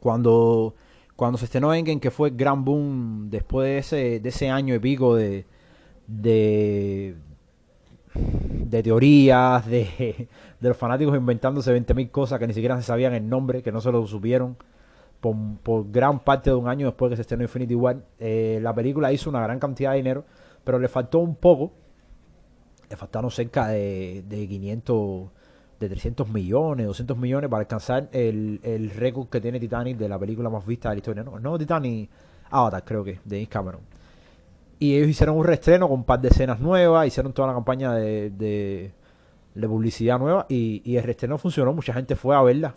cuando, 0.00 0.74
cuando 1.16 1.38
se 1.38 1.44
estrenó 1.44 1.74
Endgame, 1.74 2.00
que 2.00 2.10
fue 2.10 2.30
gran 2.30 2.64
boom 2.64 3.28
después 3.30 3.66
de 3.66 3.78
ese, 3.78 4.20
de 4.20 4.28
ese 4.28 4.48
año 4.48 4.74
y 4.74 4.78
pico 4.78 5.14
de, 5.14 5.44
de, 6.06 7.14
de 8.14 8.82
teorías, 8.82 9.66
de, 9.66 10.28
de 10.60 10.68
los 10.68 10.76
fanáticos 10.76 11.16
inventándose 11.16 11.74
20.000 11.74 12.10
cosas 12.10 12.38
que 12.38 12.46
ni 12.46 12.54
siquiera 12.54 12.76
se 12.76 12.82
sabían 12.82 13.14
el 13.14 13.28
nombre, 13.28 13.62
que 13.62 13.72
no 13.72 13.80
se 13.80 13.92
lo 13.92 14.06
supieron 14.06 14.56
por, 15.20 15.90
gran 15.90 16.20
parte 16.20 16.50
de 16.50 16.56
un 16.56 16.68
año 16.68 16.86
después 16.86 17.10
que 17.10 17.16
se 17.16 17.22
estrenó 17.22 17.42
Infinity 17.42 17.74
War. 17.74 18.02
Eh, 18.18 18.58
la 18.62 18.74
película 18.74 19.12
hizo 19.12 19.30
una 19.30 19.42
gran 19.42 19.58
cantidad 19.58 19.92
de 19.92 19.98
dinero, 19.98 20.24
pero 20.64 20.78
le 20.78 20.88
faltó 20.88 21.18
un 21.18 21.36
poco, 21.36 21.72
le 22.88 22.96
faltaron 22.96 23.30
cerca 23.30 23.68
de, 23.68 24.24
de 24.26 24.48
500, 24.48 25.30
de 25.78 25.88
300 25.88 26.28
millones, 26.28 26.86
200 26.86 27.16
millones 27.16 27.50
para 27.50 27.60
alcanzar 27.60 28.08
el, 28.12 28.60
el 28.62 28.90
récord 28.90 29.28
que 29.28 29.40
tiene 29.40 29.60
Titanic 29.60 29.98
de 29.98 30.08
la 30.08 30.18
película 30.18 30.48
más 30.48 30.66
vista 30.66 30.88
de 30.88 30.96
la 30.96 30.98
historia. 30.98 31.22
No, 31.22 31.38
no 31.38 31.58
Titanic, 31.58 32.10
Avatar 32.50 32.84
creo 32.84 33.04
que, 33.04 33.20
de 33.24 33.36
James 33.36 33.48
Cameron. 33.48 33.80
Y 34.80 34.96
ellos 34.96 35.10
hicieron 35.10 35.36
un 35.36 35.44
reestreno 35.44 35.88
con 35.88 36.00
un 36.00 36.04
par 36.04 36.20
de 36.20 36.28
escenas 36.28 36.58
nuevas, 36.58 37.06
hicieron 37.06 37.32
toda 37.32 37.48
la 37.48 37.54
campaña 37.54 37.94
de 37.94 38.92
de 39.54 39.68
publicidad 39.68 40.18
nueva 40.18 40.46
y, 40.48 40.96
el 40.96 41.02
reestreno 41.02 41.38
funcionó, 41.38 41.72
mucha 41.72 41.92
gente 41.92 42.16
fue 42.16 42.36
a 42.36 42.42
verla 42.42 42.74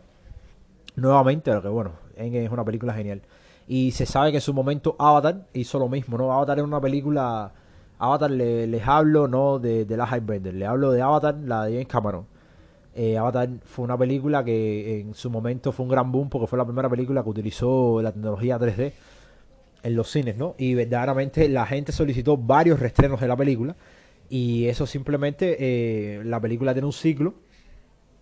nuevamente, 0.96 1.52
lo 1.54 1.62
que 1.62 1.68
bueno, 1.68 1.92
es 2.16 2.52
una 2.52 2.64
película 2.64 2.94
genial. 2.94 3.22
Y 3.68 3.92
se 3.92 4.06
sabe 4.06 4.32
que 4.32 4.38
en 4.38 4.42
su 4.42 4.54
momento 4.54 4.96
Avatar 5.00 5.48
hizo 5.54 5.80
lo 5.80 5.88
mismo, 5.88 6.18
¿no? 6.18 6.34
Avatar 6.34 6.60
es 6.60 6.64
una 6.64 6.82
película, 6.82 7.52
Avatar 7.98 8.30
les 8.32 8.88
hablo 8.88 9.28
no 9.28 9.60
de, 9.60 9.86
de 9.86 9.98
la 9.98 10.06
Bender, 10.06 10.54
le 10.54 10.66
hablo 10.66 10.92
de 10.92 11.02
Avatar, 11.02 11.36
la 11.46 11.66
de 11.66 11.74
James 11.74 11.88
Cameron. 11.88 12.26
Eh, 12.96 13.18
Avatar 13.18 13.50
fue 13.64 13.86
una 13.86 13.98
película 13.98 14.44
que 14.44 15.00
en 15.00 15.16
su 15.16 15.30
momento 15.32 15.72
fue 15.72 15.86
un 15.86 15.92
gran 15.92 16.12
boom 16.12 16.30
porque 16.30 16.46
fue 16.46 16.60
la 16.60 16.66
primera 16.66 16.90
película 16.90 17.24
que 17.24 17.30
utilizó 17.30 18.02
la 18.02 18.12
tecnología 18.12 18.60
3D 18.60 18.94
en 19.84 19.96
los 19.96 20.10
cines, 20.10 20.38
¿no? 20.38 20.56
Y 20.58 20.74
verdaderamente 20.74 21.48
la 21.50 21.66
gente 21.66 21.92
solicitó 21.92 22.38
varios 22.38 22.80
reestrenos 22.80 23.20
de 23.20 23.28
la 23.28 23.36
película 23.36 23.76
y 24.30 24.68
eso 24.68 24.88
simplemente, 24.88 25.58
eh, 25.60 26.24
la 26.24 26.40
película 26.40 26.74
tiene 26.74 26.86
un 26.86 26.94
ciclo 26.94 27.36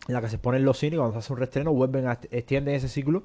en 0.08 0.16
la 0.16 0.22
que 0.22 0.30
se 0.30 0.40
ponen 0.40 0.66
los 0.66 0.80
cines 0.80 0.96
y 0.96 0.98
cuando 0.98 1.14
se 1.14 1.20
hace 1.20 1.34
un 1.34 1.40
reestreno 1.40 1.72
vuelven 1.72 2.08
a 2.08 2.14
extienden 2.32 2.76
ese 2.76 2.90
ciclo 2.90 3.24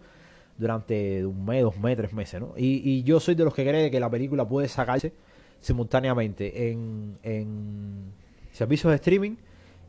durante 0.58 1.24
un 1.24 1.44
mes, 1.44 1.62
dos 1.62 1.78
meses, 1.78 1.96
tres 1.96 2.12
meses, 2.12 2.40
¿no? 2.40 2.52
Y, 2.56 3.02
yo 3.02 3.20
soy 3.20 3.34
de 3.34 3.44
los 3.44 3.54
que 3.54 3.66
cree 3.66 3.90
que 3.90 4.00
la 4.00 4.10
película 4.10 4.46
puede 4.46 4.68
sacarse 4.68 5.12
simultáneamente 5.60 6.70
en, 6.70 7.18
en 7.22 8.12
servicios 8.52 8.90
de 8.90 8.96
streaming 8.96 9.36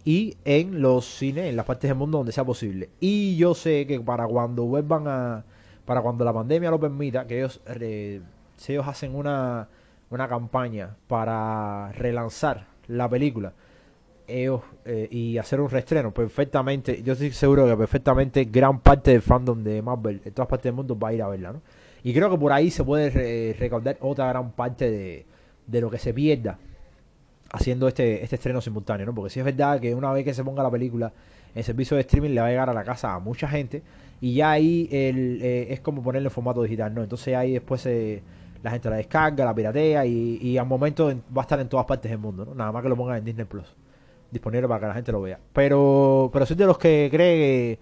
y 0.06 0.38
en 0.46 0.82
los 0.82 1.06
cines, 1.06 1.46
en 1.46 1.58
las 1.58 1.66
partes 1.66 1.90
del 1.90 1.98
mundo 1.98 2.20
donde 2.20 2.32
sea 2.32 2.46
posible. 2.46 2.90
Y 3.02 3.36
yo 3.36 3.54
sé 3.54 3.86
que 3.86 4.00
para 4.00 4.26
cuando 4.26 4.64
vuelvan 4.64 5.08
a 5.08 5.46
para 5.88 6.02
cuando 6.02 6.26
la 6.26 6.34
pandemia 6.34 6.70
lo 6.70 6.80
permita, 6.80 7.26
que 7.26 7.38
ellos, 7.38 7.62
si 8.58 8.74
ellos 8.74 8.88
hacen 8.88 9.16
una, 9.16 9.70
una 10.10 10.28
campaña 10.28 10.96
para 11.08 11.92
relanzar 11.94 12.68
la 12.88 13.10
película 13.10 13.54
ellos 14.28 14.62
eh, 14.86 15.08
y 15.10 15.38
hacer 15.38 15.62
un 15.62 15.70
reestreno 15.70 16.14
perfectamente, 16.14 17.02
yo 17.02 17.14
estoy 17.14 17.32
seguro 17.32 17.66
que 17.66 17.78
perfectamente 17.78 18.44
gran 18.46 18.82
parte 18.82 19.12
del 19.12 19.22
fandom 19.22 19.64
de 19.64 19.82
Marvel 19.82 20.22
en 20.26 20.34
todas 20.34 20.50
partes 20.50 20.66
del 20.66 20.74
mundo 20.74 21.00
va 21.00 21.10
a 21.10 21.14
ir 21.14 21.22
a 21.22 21.30
verla, 21.30 21.54
¿no? 21.54 21.62
Y 22.04 22.14
creo 22.14 22.30
que 22.30 22.38
por 22.38 22.52
ahí 22.52 22.70
se 22.70 22.84
puede 22.84 23.56
recordar 23.58 23.98
otra 24.02 24.28
gran 24.28 24.52
parte 24.52 24.92
de, 24.92 25.26
de 25.66 25.82
lo 25.82 25.90
que 25.90 25.98
se 25.98 26.14
pierda 26.14 26.58
haciendo 27.52 27.88
este, 27.88 28.24
este 28.24 28.36
estreno 28.36 28.62
simultáneo, 28.62 29.06
¿no? 29.06 29.16
Porque 29.16 29.30
si 29.30 29.40
es 29.40 29.46
verdad 29.46 29.80
que 29.80 29.96
una 29.96 30.12
vez 30.12 30.26
que 30.26 30.34
se 30.34 30.44
ponga 30.44 30.64
la 30.64 30.72
película 30.72 31.12
en 31.56 31.64
servicio 31.64 31.96
de 31.96 32.02
streaming 32.02 32.32
le 32.32 32.42
va 32.42 32.48
a 32.48 32.50
llegar 32.50 32.70
a 32.70 32.74
la 32.74 32.84
casa 32.84 33.14
a 33.14 33.20
mucha 33.20 33.48
gente 33.48 33.82
y 34.20 34.36
ya 34.36 34.52
ahí 34.52 34.88
el, 34.92 35.40
eh, 35.42 35.68
es 35.70 35.80
como 35.80 36.04
ponerle 36.04 36.28
en 36.28 36.32
formato 36.32 36.62
digital, 36.62 36.94
¿no? 36.94 37.04
Entonces 37.04 37.36
ahí 37.36 37.54
después 37.54 37.86
la 38.64 38.72
gente 38.72 38.90
la 38.90 38.98
descarga, 38.98 39.46
la 39.46 39.54
piratea 39.54 40.06
y, 40.06 40.38
y 40.42 40.58
al 40.58 40.66
momento 40.66 41.08
va 41.36 41.42
a 41.42 41.44
estar 41.44 41.60
en 41.60 41.70
todas 41.70 41.86
partes 41.86 42.10
del 42.10 42.20
mundo, 42.20 42.46
¿no? 42.46 42.56
Nada 42.56 42.72
más 42.72 42.84
que 42.84 42.90
lo 42.90 42.96
pongan 42.96 43.18
en 43.18 43.26
Disney 43.26 43.46
Plus, 43.46 43.76
disponible 44.32 44.68
para 44.68 44.80
que 44.80 44.86
la 44.88 44.94
gente 44.94 45.12
lo 45.12 45.22
vea. 45.22 45.40
Pero, 45.54 46.30
pero 46.34 46.46
soy 46.46 46.56
de 46.56 46.66
los 46.66 46.78
que 46.78 47.10
cree 47.12 47.38
que 47.38 47.80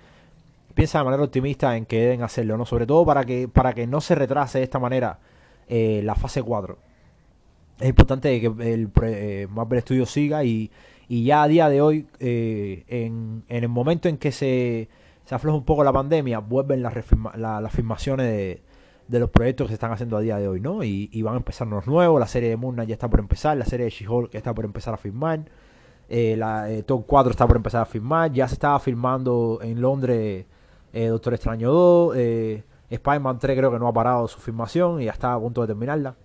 piensa 0.74 1.00
de 1.00 1.06
manera 1.06 1.24
optimista 1.24 1.76
en 1.78 1.86
que 1.86 2.00
deben 2.00 2.24
hacerlo, 2.24 2.58
¿no? 2.58 2.66
Sobre 2.66 2.86
todo 2.86 3.06
para 3.06 3.26
que, 3.26 3.48
para 3.48 3.74
que 3.74 3.88
no 3.88 4.02
se 4.02 4.16
retrase 4.16 4.60
de 4.60 4.64
esta 4.64 4.80
manera 4.80 5.20
eh, 5.68 6.02
la 6.04 6.16
fase 6.16 6.42
4. 6.42 6.78
Es 7.80 7.90
importante 7.90 8.40
que 8.40 8.48
el 8.48 8.90
eh, 9.04 9.48
Marvel 9.50 9.82
Studios 9.82 10.10
siga 10.10 10.44
y, 10.44 10.72
y 11.08 11.26
ya 11.26 11.44
a 11.44 11.48
día 11.48 11.70
de 11.70 11.82
hoy, 11.82 12.08
eh, 12.20 12.86
en, 12.88 13.44
en 13.50 13.64
el 13.64 13.70
momento 13.70 14.08
en 14.08 14.18
que 14.18 14.32
se 14.32 14.88
se 15.26 15.36
afloja 15.36 15.58
un 15.58 15.66
poco 15.66 15.84
la 15.84 15.92
pandemia, 15.92 16.40
vuelven 16.40 16.84
las, 16.84 16.94
las 17.36 17.74
filmaciones 17.74 18.28
de, 18.28 18.62
de, 19.08 19.20
los 19.20 19.30
proyectos 19.30 19.66
que 19.66 19.70
se 19.70 19.74
están 19.76 19.92
haciendo 19.92 20.18
a 20.18 20.22
día 20.22 20.38
de 20.38 20.48
hoy, 20.48 20.60
¿no? 20.60 20.84
Y, 20.84 21.10
y 21.12 21.22
van 21.22 21.36
a 21.36 21.38
empezar 21.38 21.68
los 21.68 21.88
nuevos, 21.88 22.20
la 22.20 22.28
serie 22.28 22.50
de 22.50 22.58
Moon 22.58 22.76
Knight 22.76 22.90
ya 22.90 22.96
está 22.96 23.10
por 23.10 23.20
empezar, 23.20 23.58
la 23.58 23.66
serie 23.66 23.86
de 23.86 23.92
She-Hulk 23.92 24.32
ya 24.32 24.38
está 24.38 24.54
por 24.54 24.66
empezar 24.66 24.94
a 24.94 24.98
filmar, 24.98 25.46
eh, 26.10 26.36
la 26.38 26.70
eh, 26.70 26.84
Top 26.84 27.06
4 27.08 27.32
está 27.32 27.48
por 27.48 27.58
empezar 27.58 27.82
a 27.82 27.86
filmar, 27.86 28.32
ya 28.32 28.48
se 28.48 28.56
estaba 28.56 28.80
filmando 28.80 29.60
en 29.62 29.82
Londres 29.82 30.46
eh, 30.94 31.08
Doctor 31.08 31.34
Extraño 31.34 31.72
2, 31.72 32.14
eh, 32.18 32.64
Spider-Man 32.90 33.40
3 33.40 33.58
creo 33.58 33.72
que 33.72 33.80
no 33.80 33.88
ha 33.88 33.94
parado 33.94 34.28
su 34.28 34.40
filmación 34.40 35.02
y 35.02 35.06
ya 35.06 35.12
está 35.12 35.34
a 35.34 35.40
punto 35.40 35.62
de 35.62 35.68
terminarla. 35.68 36.16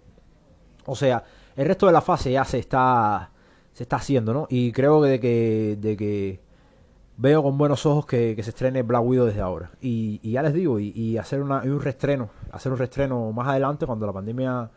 O 0.87 0.95
sea, 0.95 1.25
el 1.57 1.67
resto 1.67 1.87
de 1.87 1.93
la 1.93 2.01
fase 2.01 2.33
ya 2.33 2.45
se 2.45 2.59
está 2.59 3.31
se 3.73 3.85
está 3.85 3.97
haciendo, 3.97 4.33
¿no? 4.33 4.47
Y 4.51 4.73
creo 4.73 5.01
de 5.01 5.21
que, 5.21 5.77
de 5.81 5.97
que 5.97 6.41
veo 7.21 7.43
con 7.43 7.59
buenos 7.59 7.85
ojos 7.85 8.07
que, 8.07 8.35
se 8.43 8.51
estrene 8.51 8.83
Black 8.83 9.05
Widow 9.05 9.27
desde 9.27 9.41
ahora. 9.43 9.71
Y, 9.81 10.19
ya 10.31 10.43
les 10.43 10.55
digo, 10.55 10.81
y, 10.81 11.19
hacer 11.19 11.43
una, 11.43 11.63
un 11.63 11.81
restreno, 11.81 12.31
hacer 12.51 12.73
un 12.73 12.79
restreno 12.79 13.31
más 13.33 13.49
adelante 13.49 13.87
cuando 13.87 14.07
la 14.07 14.13
pandemia 14.13 14.71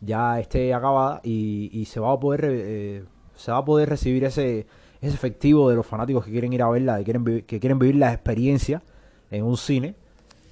ya 0.00 0.40
esté 0.40 0.72
acabada 0.72 1.20
y, 1.22 1.84
se 1.84 2.00
va 2.00 2.12
a 2.12 2.18
poder 2.18 2.40
eh, 2.46 3.04
se 3.36 3.52
va 3.52 3.58
a 3.58 3.64
poder 3.64 3.88
recibir 3.88 4.24
ese, 4.24 4.66
ese 5.00 5.14
efectivo 5.14 5.68
de 5.68 5.76
los 5.76 5.86
fanáticos 5.86 6.24
que 6.24 6.30
quieren 6.30 6.52
ir 6.52 6.62
a 6.62 6.70
verla, 6.70 6.98
que 6.98 7.04
quieren, 7.04 7.24
que 7.42 7.60
quieren 7.60 7.78
vivir 7.78 7.96
la 7.96 8.12
experiencia 8.12 8.82
en 9.30 9.44
un 9.44 9.56
cine 9.56 9.94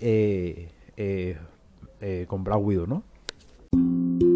eh, 0.01 0.69
eh, 0.97 2.27
con 2.29 2.45
Black 2.45 2.61
Widow, 2.61 2.87
¿no? 2.87 4.28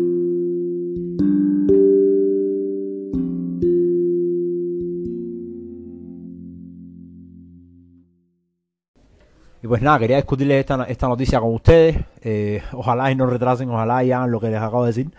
Y 9.63 9.69
pues 9.69 9.81
nada, 9.81 9.99
quería 10.01 10.17
discutirles 10.17 10.59
esta, 10.59 10.83
esta 10.85 11.07
noticia 11.07 11.41
con 11.41 11.55
ustedes. 11.55 11.97
Eh, 12.21 12.61
ojalá 12.73 13.13
y 13.13 13.15
no 13.15 13.27
retrasen, 13.27 13.71
ojalá 13.71 14.03
y 14.03 14.11
hagan 14.11 14.31
lo 14.31 14.41
que 14.41 14.49
les 14.49 14.61
acabo 14.61 14.83
de 14.83 14.89
decir. 14.89 15.11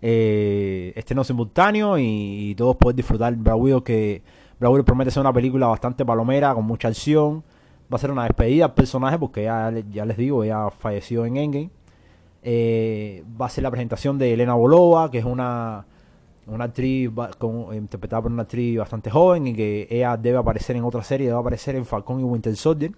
Eh, 0.00 0.92
este 0.94 1.14
no 1.14 1.24
simultáneo 1.24 1.98
y, 1.98 2.54
todos 2.56 2.76
pueden 2.76 2.96
disfrutar 2.96 3.34
Widow, 3.34 3.82
que 3.82 4.22
Widow 4.60 4.84
promete 4.84 5.10
ser 5.10 5.22
una 5.22 5.32
película 5.32 5.66
bastante 5.66 6.04
palomera, 6.04 6.54
con 6.54 6.64
mucha 6.64 6.86
acción. 6.88 7.42
Va 7.92 7.96
a 7.96 7.98
ser 7.98 8.12
una 8.12 8.22
despedida 8.24 8.66
al 8.66 8.74
personaje 8.74 9.18
porque 9.18 9.42
ya, 9.44 9.72
ya 9.90 10.04
les 10.04 10.16
digo, 10.16 10.44
ella 10.44 10.70
falleció 10.70 11.26
en 11.26 11.36
Endgame. 11.36 11.70
Eh, 12.42 13.24
va 13.40 13.46
a 13.46 13.50
ser 13.50 13.64
la 13.64 13.72
presentación 13.72 14.18
de 14.18 14.32
Elena 14.32 14.54
Bolova, 14.54 15.10
que 15.10 15.18
es 15.18 15.24
una, 15.24 15.84
una 16.46 16.64
actriz 16.66 17.10
interpretada 17.72 18.22
por 18.22 18.30
una 18.30 18.42
actriz 18.42 18.78
bastante 18.78 19.10
joven 19.10 19.48
y 19.48 19.54
que 19.54 19.88
ella 19.90 20.16
debe 20.16 20.38
aparecer 20.38 20.76
en 20.76 20.84
otra 20.84 21.02
serie, 21.02 21.26
debe 21.26 21.40
aparecer 21.40 21.74
en 21.74 21.84
Falcon 21.84 22.20
y 22.20 22.22
Winter 22.22 22.54
Soldier 22.54 22.92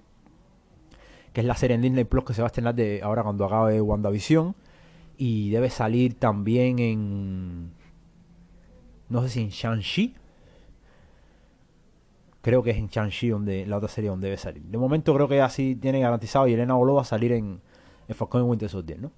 que 1.33 1.41
es 1.41 1.47
la 1.47 1.55
serie 1.55 1.77
en 1.77 1.83
Disney 1.83 2.05
Plus 2.05 2.25
que 2.25 2.35
se 2.35 2.43
va 2.43 2.47
a 2.47 2.49
estrenar 2.49 2.75
de 2.75 3.01
ahora 3.03 3.23
cuando 3.23 3.45
acabe 3.45 3.81
WandaVision. 3.81 4.55
Y 5.17 5.51
debe 5.51 5.71
salir 5.71 6.19
también 6.19 6.79
en. 6.79 7.73
No 9.09 9.23
sé 9.23 9.29
si 9.29 9.41
en 9.41 9.49
Shang-Chi. 9.49 10.15
Creo 12.41 12.63
que 12.63 12.71
es 12.71 12.77
en 12.77 12.89
Shang-Chi 12.89 13.29
donde, 13.29 13.67
la 13.67 13.77
otra 13.77 13.89
serie 13.89 14.11
donde 14.11 14.27
debe 14.27 14.37
salir. 14.37 14.63
De 14.63 14.79
momento 14.79 15.15
creo 15.15 15.29
que 15.29 15.41
así 15.41 15.77
tiene 15.77 16.01
garantizado 16.01 16.49
y 16.49 16.55
Elena 16.55 16.75
Bolo 16.75 16.95
va 16.95 17.03
a 17.03 17.05
salir 17.05 17.33
en, 17.33 17.61
en 18.09 18.15
Falcon 18.15 18.43
y 18.43 18.45
Winter 18.45 18.69
Soldier, 18.69 19.01
¿no? 19.01 19.13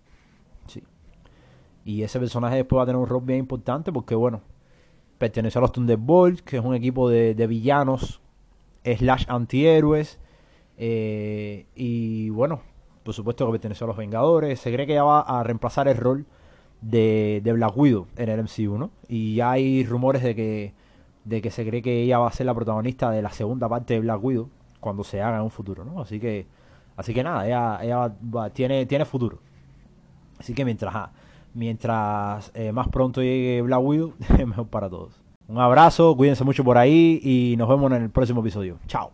Sí. 0.66 0.83
Y 1.87 2.03
ese 2.03 2.18
personaje 2.18 2.57
después 2.57 2.79
va 2.79 2.83
a 2.83 2.87
tener 2.87 3.00
un 3.00 3.07
rol 3.07 3.22
bien 3.24 3.38
importante 3.38 3.92
porque, 3.92 4.14
bueno, 4.14 4.42
pertenece 5.16 5.59
a 5.59 5.62
los 5.62 5.72
Thunderbolts, 5.72 6.42
que 6.42 6.59
es 6.59 6.64
un 6.64 6.74
equipo 6.74 7.09
de, 7.09 7.35
de 7.35 7.46
villanos 7.46 8.20
slash 8.85 9.24
antihéroes 9.29 10.18
eh, 10.77 11.67
y 11.75 12.31
bueno, 12.31 12.61
por 13.03 13.15
supuesto 13.15 13.47
que 13.47 13.53
perteneció 13.53 13.85
a 13.85 13.89
los 13.89 13.97
Vengadores. 13.97 14.61
Se 14.61 14.73
cree 14.73 14.87
que 14.87 14.95
ya 14.95 15.05
va 15.05 15.21
a 15.21 15.43
reemplazar 15.43 15.89
el 15.89 15.97
rol 15.97 16.27
de, 16.81 17.41
Black 17.45 17.77
Widow 17.77 18.07
en 18.17 18.29
el 18.29 18.43
MCU, 18.43 18.79
¿no? 18.79 18.91
Y 19.09 19.41
hay 19.41 19.85
rumores 19.85 20.23
de 20.23 20.35
que, 20.35 20.75
de 21.25 21.43
que 21.43 21.51
se 21.51 21.67
cree 21.67 21.83
que 21.83 22.03
ella 22.03 22.19
va 22.19 22.29
a 22.29 22.33
ser 22.33 22.47
la 22.47 22.55
protagonista 22.55 23.11
de 23.11 23.23
la 23.23 23.31
segunda 23.31 23.69
parte 23.69 23.95
de 23.95 24.01
Black 24.01 24.23
Widow 24.23 24.49
cuando 24.81 25.05
se 25.05 25.23
haga 25.23 25.37
en 25.37 25.43
un 25.45 25.51
futuro, 25.51 25.85
¿no? 25.85 26.01
Así 26.01 26.21
que, 26.21 26.47
así 26.97 27.15
que 27.15 27.23
nada, 27.23 27.47
ella, 27.47 27.79
ella 27.83 28.13
tiene, 28.53 28.87
tiene 28.87 29.05
futuro. 29.05 29.39
Así 30.39 30.53
que 30.53 30.65
mientras, 30.65 31.11
mientras 31.55 32.51
eh, 32.55 32.73
más 32.73 32.89
pronto 32.89 33.23
llegue 33.23 33.63
Black 33.63 33.81
Widow, 33.81 34.15
mejor 34.47 34.67
para 34.67 34.91
todos. 34.91 35.21
Un 35.47 35.59
abrazo, 35.59 36.17
cuídense 36.17 36.43
mucho 36.43 36.65
por 36.65 36.79
ahí 36.79 37.21
y 37.23 37.55
nos 37.59 37.69
vemos 37.69 37.93
en 37.93 38.03
el 38.03 38.11
próximo 38.11 38.41
episodio. 38.41 38.79
Chao. 38.87 39.11